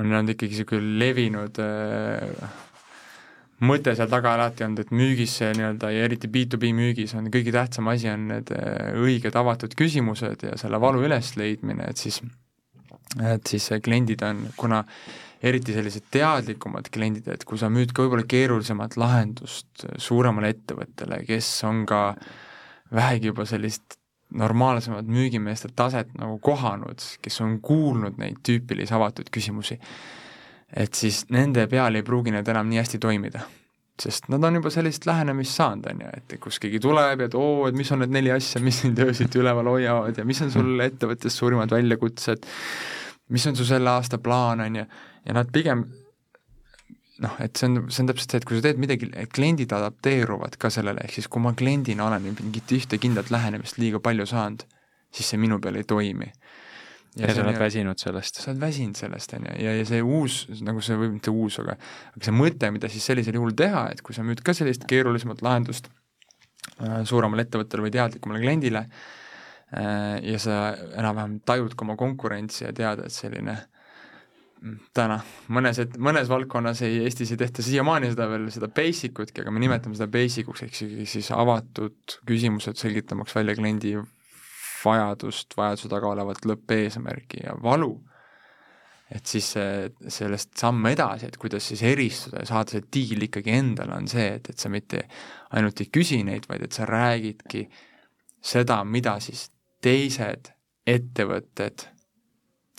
[0.00, 2.54] on olnud ikkagi niisugune levinud äh,
[3.68, 7.52] mõte seal taga alati olnud, et müügis see nii-öelda ja eriti B2B müügis on kõige
[7.54, 12.22] tähtsam asi, on need äh, õiged avatud küsimused ja selle valu ülesleidmine, et siis,
[13.20, 14.82] et siis kliendid on, kuna
[15.46, 21.50] eriti sellised teadlikumad kliendid, et kui sa müüd ka võib-olla keerulisemat lahendust suuremale ettevõttele, kes
[21.68, 22.02] on ka
[22.94, 23.98] vähegi juba sellist
[24.36, 29.78] normaalsemat müügimeeste taset nagu kohanud, kes on kuulnud neid tüüpilisi avatud küsimusi,
[30.76, 33.46] et siis nende peal ei pruugi need enam nii hästi toimida.
[33.96, 37.34] sest nad on juba sellist lähenemist saanud, on ju, et kus keegi tuleb ja et
[37.34, 40.52] oo, et mis on need neli asja, mis sind öösiti üleval hoiavad ja mis on
[40.52, 42.44] sul ettevõttes suurimad väljakutsed,
[43.32, 44.84] mis on su selle aasta plaan, on ju,
[45.24, 45.86] ja nad pigem
[47.24, 50.58] noh, et see on, see on täpselt see, et kui sa teed midagi, kliendid adapteeruvad
[50.60, 54.64] ka sellele, ehk siis kui ma kliendina olen mingit ühte kindlat lähenemist liiga palju saanud,
[55.14, 56.28] siis see minu peal ei toimi.
[57.16, 58.42] ja, ja sa oled väsinud sellest.
[58.42, 61.60] sa oled väsinud sellest, on ju, ja, ja see uus, nagu see või mitte uus,
[61.62, 61.78] aga
[62.12, 65.44] aga see mõte, mida siis sellisel juhul teha, et kui sa müüd ka sellist keerulisemat
[65.46, 70.60] lahendust äh, suuremale ettevõttele või teadlikumale kliendile äh, ja sa
[70.98, 73.64] enam-vähem tajud ka oma konkurentsi ja tead, et selline äh,
[74.96, 75.18] täna,
[75.52, 79.62] mõnes, mõnes valdkonnas ei, Eestis ei tehta siiamaani seda veel, seda basic utki, aga me
[79.62, 83.96] nimetame seda basic uks, ehk siis, siis avatud küsimused selgitamaks välja kliendi
[84.86, 87.94] vajadust, vajaduse taga olevat lõppeesmärki ja valu.
[89.06, 93.52] et siis see, sellest samm edasi, et kuidas siis eristuda ja saada see diil ikkagi
[93.54, 95.04] endale, on see, et, et sa mitte
[95.54, 97.68] ainult ei küsi neid, vaid et sa räägidki
[98.42, 99.44] seda, mida siis
[99.84, 100.50] teised
[100.90, 101.86] ettevõtted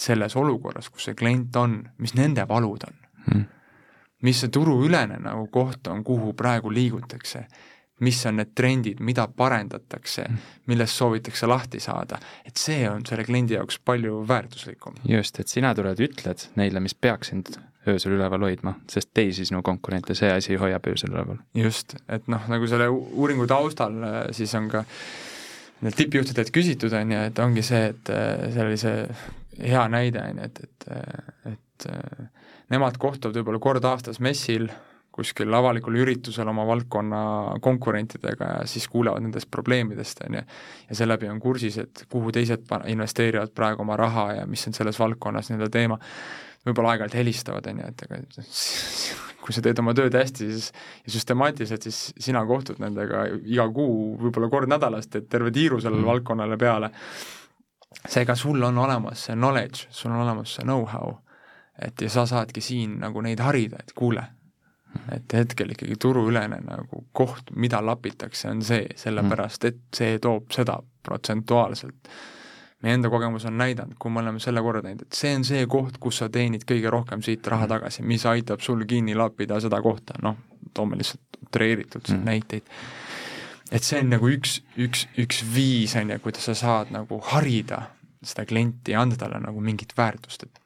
[0.02, 3.00] selles olukorras, kus see klient on, mis nende valud on
[3.34, 3.46] mm..
[4.28, 7.46] mis see turuülene nagu koht on, kuhu praegu liigutakse,
[8.06, 13.26] mis on need trendid, mida parendatakse mm., millest soovitakse lahti saada, et see on selle
[13.28, 15.02] kliendi jaoks palju väärtuslikum.
[15.10, 17.58] just, et sina tuled, ütled neile, mis peaks sind
[17.88, 21.42] öösel üleval hoidma, sest teisi sinu konkurente see asi hoiab öösel üleval.
[21.56, 24.86] just, et noh, nagu selle uuringu taustal äh, siis on ka
[25.82, 28.10] need tippjuhtidelt küsitud, on ju, et ongi see, et
[28.54, 29.04] see oli see
[29.62, 30.90] hea näide, on ju, et, et,
[31.54, 31.88] et
[32.74, 34.70] nemad kohtuvad võib-olla kord aastas messil,
[35.18, 37.20] kuskil avalikul üritusel oma valdkonna
[37.66, 40.44] konkurentidega ja siis kuulevad nendest probleemidest, on ju,
[40.90, 45.00] ja seeläbi on kursis, et kuhu teised investeerivad praegu oma raha ja mis on selles
[45.02, 45.98] valdkonnas nii-öelda teema,
[46.68, 48.22] võib-olla aeg-ajalt helistavad, on ju, et ega
[49.48, 50.70] kui sa teed oma tööd hästi, siis
[51.08, 56.04] ja süstemaatiliselt, siis sina kohtud nendega iga kuu, võib-olla kord nädalas, teed terve tiiru sellele
[56.04, 56.12] mm.
[56.12, 56.92] valdkonnale peale,
[58.08, 61.18] seega sul on olemas see knowledge, sul on olemas see know-how,
[61.82, 64.24] et ja sa saadki siin nagu neid harida, et kuule,
[65.14, 70.80] et hetkel ikkagi turuülene nagu koht, mida lapitakse, on see, sellepärast et see toob seda
[71.04, 72.12] protsentuaalselt.
[72.84, 75.64] meie enda kogemus on näidanud, kui me oleme selle korda teinud, et see on see
[75.66, 79.80] koht, kus sa teenid kõige rohkem siit raha tagasi, mis aitab sul kinni lappida seda
[79.82, 80.38] kohta, noh,
[80.78, 82.26] toome lihtsalt utreeritult mm.
[82.28, 82.70] näiteid
[83.72, 87.84] et see on nagu üks, üks, üks viis, on ju, kuidas sa saad nagu harida
[88.24, 90.64] seda klienti ja anda talle nagu mingit väärtust, et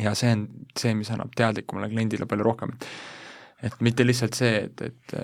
[0.00, 2.74] ja see on see, mis annab teadlikumale kliendile palju rohkem.
[3.64, 5.16] et mitte lihtsalt see, et, et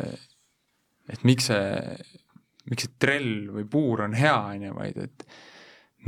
[1.13, 1.97] et miks see,
[2.71, 5.27] miks see trell või puur on hea, on ju, vaid et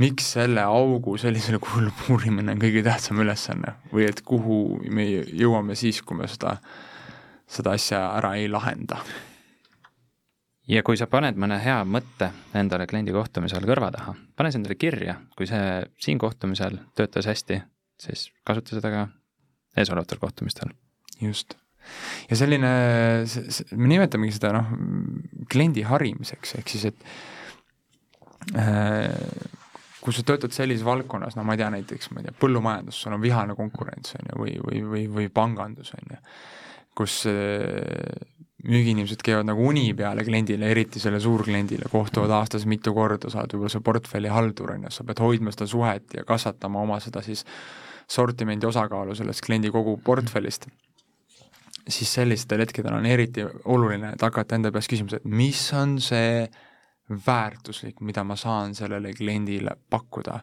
[0.01, 5.77] miks selle augu sellisel kujul puurimine on kõige tähtsam ülesanne või et kuhu me jõuame
[5.79, 6.57] siis, kui me seda,
[7.47, 8.99] seda asja ära ei lahenda
[10.67, 14.77] ja kui sa paned mõne hea mõtte endale kliendi kohtumisel kõrva taha, pane see endale
[14.79, 17.59] kirja, kui see siin kohtumisel töötas hästi,
[18.01, 19.05] siis kasuta seda ka
[19.77, 20.73] eesolevatel kohtumistel.
[21.21, 21.55] just.
[22.29, 22.71] ja selline,
[23.77, 24.73] me nimetamegi seda noh,
[25.51, 27.05] kliendi harimiseks, ehk siis et
[28.57, 29.11] äh,
[30.01, 33.15] kui sa töötad sellises valdkonnas, no ma ei tea, näiteks ma ei tea, põllumajandus, sul
[33.17, 36.19] on vihane konkurents, on ju, või, või, või, või pangandus, on ju,
[36.97, 38.33] kus äh,
[38.65, 43.55] müügiinimesed käivad nagu uni peale kliendile, eriti selle suurkliendile, kohtuvad aastas mitu korda, sa oled
[43.55, 47.23] võib-olla see portfelli haldur, on ju, sa pead hoidma seda suhet ja kasvatama oma seda
[47.25, 47.45] siis
[48.11, 50.67] sortimendi osakaalu sellest kliendi kogu portfellist,
[51.87, 56.45] siis sellistel hetkedel on eriti oluline, et hakata enda käest küsima, et mis on see
[57.27, 60.39] väärtuslik, mida ma saan sellele kliendile pakkuda.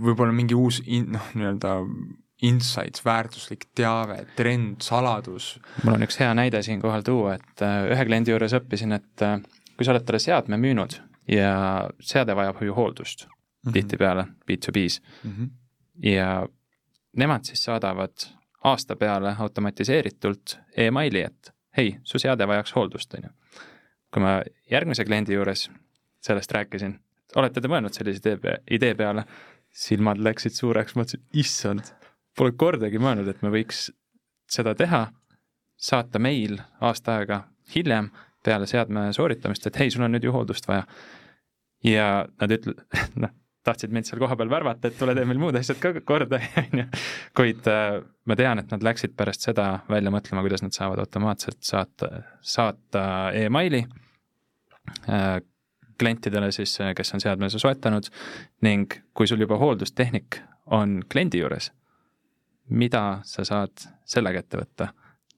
[0.00, 1.74] võib-olla mingi uus in-, noh, nii-öelda
[2.42, 5.56] insights, väärtuslik teave, trend, saladus.
[5.82, 9.40] mul on üks hea näide siinkohal tuua, et äh, ühe kliendi juures õppisin, et äh,
[9.76, 11.52] kui sa oled talle seadme müünud ja
[12.00, 13.72] seade vajab ju hooldust mm -hmm.
[13.72, 15.48] tihtipeale B2B-s mm -hmm.
[16.02, 16.48] ja
[17.16, 18.12] nemad siis saadavad
[18.64, 23.30] aasta peale automatiseeritult emaili, et hei, su seade vajaks hooldust, on ju.
[24.14, 25.70] kui ma järgmise kliendi juures
[26.20, 27.00] sellest rääkisin,
[27.36, 29.24] olete te mõelnud sellise idee, idee peale,
[29.70, 31.97] silmad läksid suureks, mõtlesin, issand
[32.38, 33.88] Pole kordagi mõelnud, et me võiks
[34.50, 35.08] seda teha,
[35.78, 37.42] saata meil aasta aega
[37.74, 38.12] hiljem
[38.44, 40.86] peale seadme sooritamist, et hei, sul on nüüd ju hooldust vaja.
[41.84, 42.06] ja
[42.40, 42.84] nad ütlevad,
[43.22, 43.34] noh,
[43.66, 46.86] tahtsid mind seal kohapeal värvata, et tule tee meil muud asjad ka korda, on ju.
[47.36, 51.60] kuid äh, ma tean, et nad läksid pärast seda välja mõtlema, kuidas nad saavad automaatselt
[51.66, 53.04] saata, saata
[53.38, 53.84] emaili
[55.10, 55.38] äh,
[55.98, 58.06] klientidele siis, kes on seadme soetanud
[58.62, 60.38] ning kui sul juba hooldustehnik
[60.78, 61.72] on kliendi juures
[62.70, 64.88] mida sa saad sellega ette võtta?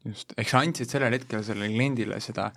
[0.05, 2.51] just, eks sa andsid sellel hetkel sellele kliendile seda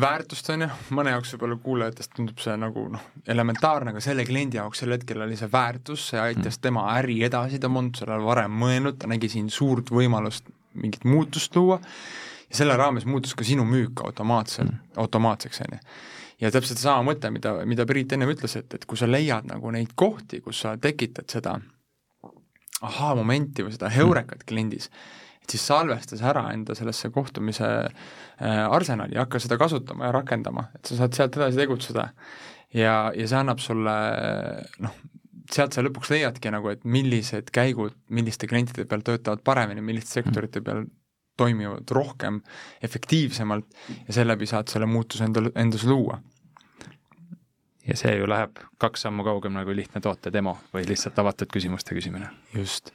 [0.00, 4.56] väärtust, on ju, mõne jaoks võib-olla kuulajatest tundub see nagu noh, elementaarne, aga selle kliendi
[4.56, 6.62] jaoks sel hetkel oli see väärtus, see aitas mm.
[6.64, 10.48] tema äri edasi, ta polnud sellele varem mõelnud, ta nägi siin suurt võimalust
[10.80, 11.76] mingit muutust luua
[12.48, 15.82] ja selle raames muutus ka sinu müük automaatselt mm., automaatseks, on ju.
[16.46, 19.76] ja täpselt sama mõte, mida, mida Priit ennem ütles, et, et kui sa leiad nagu
[19.76, 21.58] neid kohti, kus sa tekitad seda
[22.88, 24.88] ahaa-momenti või seda heurekat kliendis,
[25.42, 30.16] et siis salvesta see ära enda sellesse kohtumise äh, arsenali ja hakka seda kasutama ja
[30.18, 32.08] rakendama, et sa saad sealt edasi tegutseda.
[32.74, 33.94] ja, ja see annab sulle
[34.84, 34.98] noh,
[35.52, 40.62] sealt sa lõpuks leiadki nagu, et millised käigud milliste klientide peal töötavad paremini, milliste sektorite
[40.64, 40.86] peal
[41.36, 42.42] toimivad rohkem,
[42.84, 43.66] efektiivsemalt
[44.06, 46.20] ja seeläbi saad selle muutuse endal, endas luua
[47.86, 51.96] ja see ju läheb kaks sammu kaugemale kui lihtne toote demo või lihtsalt avatud küsimuste
[51.96, 52.30] küsimine.
[52.54, 52.92] just.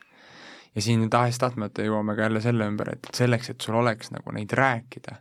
[0.75, 4.53] ja siin tahes-tahtmata jõuame ka jälle selle ümber, et selleks, et sul oleks nagu neid
[4.53, 5.17] rääkida,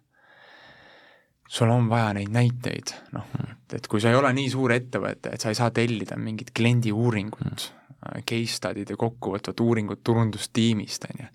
[1.49, 3.27] sul on vaja neid näiteid, noh,
[3.73, 6.93] et kui sa ei ole nii suur ettevõte, et sa ei saa tellida mingit kliendi
[6.93, 11.33] uuringut mm., äh, case study'd ja kokkuvõtvad uuringud turundustiimist, on ju,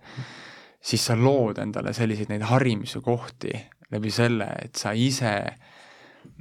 [0.81, 3.53] siis sa lood endale selliseid neid harimise kohti
[3.91, 5.35] läbi selle, et sa ise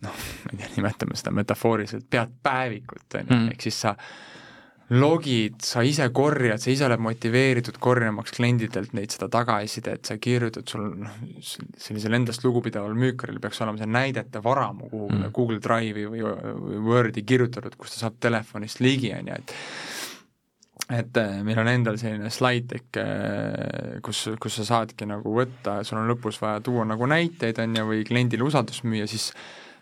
[0.04, 3.48] noh, ma ei tea, nimetame seda metafooriliselt, pead päevikut, on ju, mm.
[3.54, 3.94] ehk siis sa
[4.90, 10.66] logid, sa ise korjad, sa ise oled motiveeritud korjamaks kliendidelt neid, seda tagasisidet, sa kirjutad,
[10.66, 11.20] sul noh,
[11.78, 15.30] sellisel endast lugupidaval müükaril peaks olema see näidete varamu kuhugi mm.
[15.36, 19.56] Google Drive'i või, või Wordi kirjutatud, kus ta saab telefonist ligi, on ju, et
[20.90, 25.80] et äh, meil on endal selline slaid tekk, äh, kus, kus sa saadki nagu võtta,
[25.86, 29.30] sul on lõpus vaja tuua nagu näiteid, on ju, või kliendile usaldust müüa, siis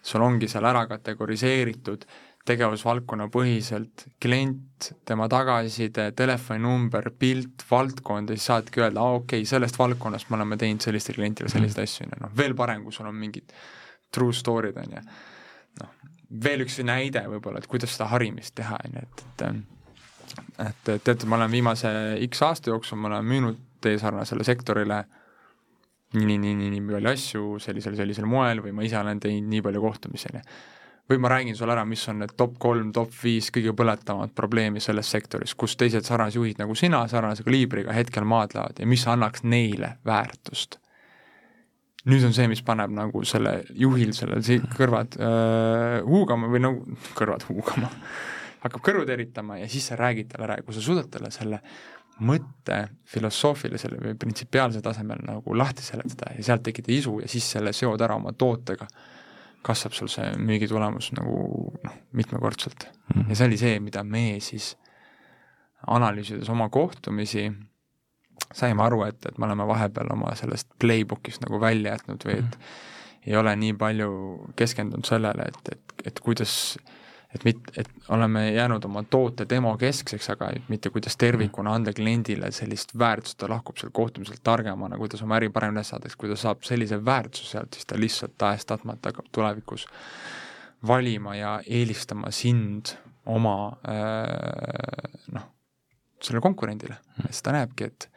[0.03, 2.07] sul ongi seal ära kategoriseeritud
[2.49, 9.49] tegevusvaldkonna põhiselt klient, tema tagasiside, telefoninumber, pilt, valdkond ja siis saadki öelda, aa okei okay,,
[9.51, 12.95] sellest valdkonnast me oleme teinud sellistele klientidele selliseid asju, on ju, noh veel parem, kui
[12.95, 13.53] sul on mingid
[14.15, 15.03] true story'd, on ju.
[15.83, 15.97] noh,
[16.45, 19.77] veel üks näide võib-olla, et kuidas seda harimist teha, on ju, et, et
[20.59, 21.91] et, teate, ma olen viimase
[22.29, 25.03] X aasta jooksul, ma olen müünud teie sarnasele sektorile
[26.17, 29.51] nii, nii, nii, nii, nii palju asju sellisel, sellisel moel või ma ise olen teinud
[29.53, 30.43] nii palju ju
[31.09, 34.81] või ma räägin sulle ära, mis on need top kolm, top viis kõige põletavamat probleemi
[34.85, 39.97] selles sektoris, kus teised sarnasjuhid nagu sina sarnase kaliibriga hetkel maadlevad ja mis annaks neile
[40.07, 40.79] väärtust.
[42.09, 44.41] nüüd on see, mis paneb nagu selle juhil selle
[44.79, 47.89] kõrvad äh, huugama või nagu kõrvad huugama,
[48.61, 51.63] hakkab kõrvu teritama ja siis sa räägid talle ära ja kui sa suudad talle selle
[52.21, 57.73] mõtte filosoofilisel või printsipiaalsel tasemel nagu lahti seletada ja sealt tekitada isu ja siis selle
[57.77, 58.89] seod ära oma tootega
[59.63, 61.39] kasvab sul see müügitulemus nagu
[61.85, 63.15] noh, mitmekordselt mm.
[63.15, 63.31] -hmm.
[63.31, 64.77] ja see oli see, mida me siis
[65.87, 67.49] analüüsides oma kohtumisi
[68.55, 72.45] saime aru, et, et me oleme vahepeal oma sellest playbook'ist nagu välja jätnud või et
[72.45, 73.27] mm -hmm.
[73.27, 74.11] ei ole nii palju
[74.57, 76.79] keskendunud sellele, et, et, et kuidas
[77.35, 82.51] et mit-, et oleme jäänud oma toote demo keskseks, aga mitte kuidas tervikuna anda kliendile
[82.55, 86.39] sellist väärtust, ta lahkub sealt kohtumiselt targemana, kuidas oma äri paremini üles saada, kui ta
[86.41, 89.87] saab sellise väärtuse sealt, siis ta lihtsalt tahes-tahtmata hakkab tulevikus
[90.87, 92.95] valima ja eelistama sind
[93.29, 93.57] oma
[93.89, 95.49] äh, noh,
[96.23, 98.09] sellele konkurendile, sest ta näebki, et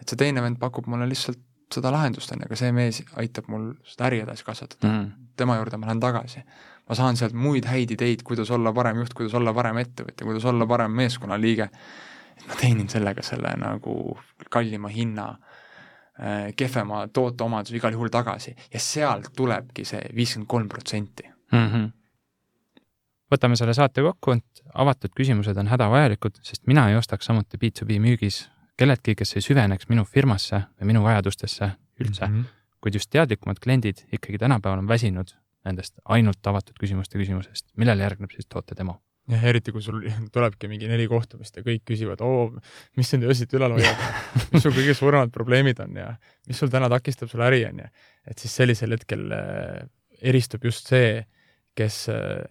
[0.00, 1.40] et see teine vend pakub mulle lihtsalt
[1.70, 5.00] seda lahendust, on ju, aga see mees aitab mul seda äri edasi kasvatada mm.
[5.00, 5.26] -hmm.
[5.36, 6.42] tema juurde ma lähen tagasi
[6.90, 10.44] ma saan sealt muid häid ideid, kuidas olla parem juht, kuidas olla parem ettevõtja, kuidas
[10.50, 11.68] olla parem meeskonnaliige,
[12.34, 13.94] et ma teenin sellega selle nagu
[14.50, 21.30] kallima hinna äh, kehvema tooteomaduse igal juhul tagasi ja sealt tulebki see viiskümmend kolm protsenti.
[21.54, 21.88] Mhm.
[23.30, 28.00] võtame selle saate kokku, et avatud küsimused on hädavajalikud, sest mina ei ostaks samuti B2B
[28.02, 31.70] müügis kelleltki, kes ei süveneks minu firmasse või minu vajadustesse
[32.00, 32.50] üldse mm, -hmm.
[32.82, 35.30] kuid just teadlikumad kliendid ikkagi tänapäeval on väsinud
[35.66, 39.00] nendest ainult avatud küsimuste küsimusest, millele järgneb siis toote demo?
[39.30, 40.00] jah, eriti kui sul
[40.34, 42.48] tulebki mingi neli kohtumist ja kõik küsivad, oo,
[42.98, 44.00] mis sind öösiti ülal hoiab
[44.54, 46.08] mis sul kõige suuremad probleemid on ja
[46.48, 47.90] mis sul täna takistab sul äri, on ju.
[48.32, 49.86] et siis sellisel hetkel äh,
[50.20, 51.20] eristub just see,
[51.78, 52.42] kes äh,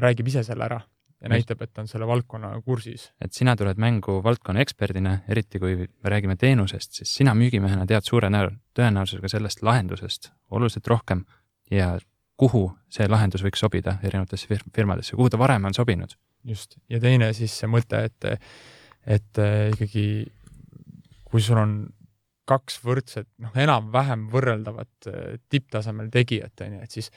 [0.00, 0.80] räägib ise selle ära
[1.22, 3.10] ja näitab, et ta on selle valdkonna kursis.
[3.22, 8.04] et sina tuled mängu valdkonna eksperdina, eriti kui me räägime teenusest, siis sina müügimehena tead
[8.04, 8.30] suure
[8.76, 11.24] tõenäosusega sellest lahendusest oluliselt rohkem
[11.70, 11.96] ja
[12.36, 16.16] kuhu see lahendus võiks sobida erinevatesse firmadesse, kuhu ta varem on sobinud.
[16.44, 18.40] just, ja teine siis see mõte, et,
[19.06, 20.06] et äh, ikkagi
[21.26, 21.78] kui sul on
[22.46, 27.10] kaks võrdset, noh, enam-vähem võrreldavat äh, tipptasemel tegijat, on ju, et siis,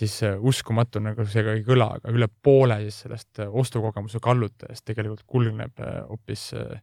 [0.00, 4.86] siis äh, uskumatu, nagu see ka ei kõla, aga üle poole siis sellest ostukogemuse kallutajast
[4.88, 6.80] tegelikult kulgneb hoopis äh,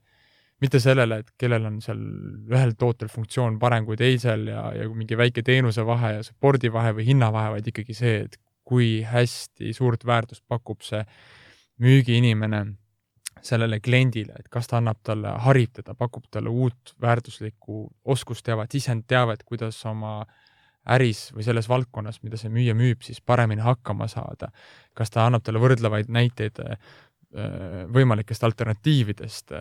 [0.63, 1.99] mitte sellele, et kellel on seal
[2.51, 7.07] ühel tootel funktsioon parem kui teisel ja, ja mingi väike teenusevahe ja support'i vahe või
[7.11, 11.03] hinnavahe, vaid ikkagi see, et kui hästi suurt väärtust pakub see
[11.83, 12.63] müügiinimene
[13.43, 19.43] sellele kliendile, et kas ta annab talle, harib teda, pakub talle uut väärtuslikku oskusteavet, sisendteavet,
[19.43, 20.21] kuidas oma
[20.95, 24.51] äris või selles valdkonnas, mida see müüja müüb, siis paremini hakkama saada.
[24.93, 26.77] kas ta annab talle võrdlevaid näiteid äh,
[27.93, 29.51] võimalikest alternatiividest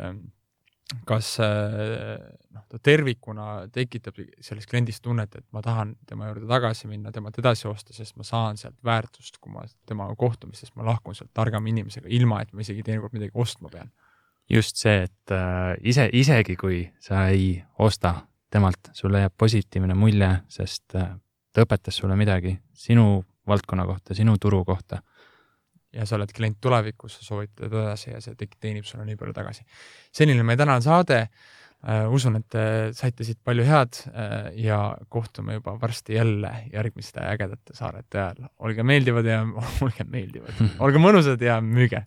[1.09, 2.18] kas äh,
[2.53, 7.38] noh, ta tervikuna tekitab selles kliendis tunnet, et ma tahan tema juurde tagasi minna, temalt
[7.43, 11.32] edasi osta, sest ma saan sealt väärtust, kui ma temaga kohtun, sest ma lahkun sealt
[11.34, 13.93] targama inimesega, ilma et ma isegi teinekord midagi ostma pean.
[14.51, 18.14] just see, et äh, ise, isegi kui sa ei osta
[18.53, 21.14] temalt, sulle jääb positiivne mulje, sest äh,
[21.53, 25.01] ta õpetas sulle midagi sinu valdkonna kohta, sinu turu kohta
[25.93, 29.66] ja sa oled klient tulevikus, sa soovitad edasi ja see teenib sulle nii palju tagasi.
[30.12, 31.26] selline meie tänane saade.
[31.82, 32.55] Uh, usun, et
[32.95, 34.76] saite siit palju head uh, ja
[35.11, 38.45] kohtume juba varsti jälle järgmiste ägedate saarete ajal.
[38.62, 39.40] olge meeldivad ja
[39.84, 42.05] olge meeldivad, olge mõnusad ja müüge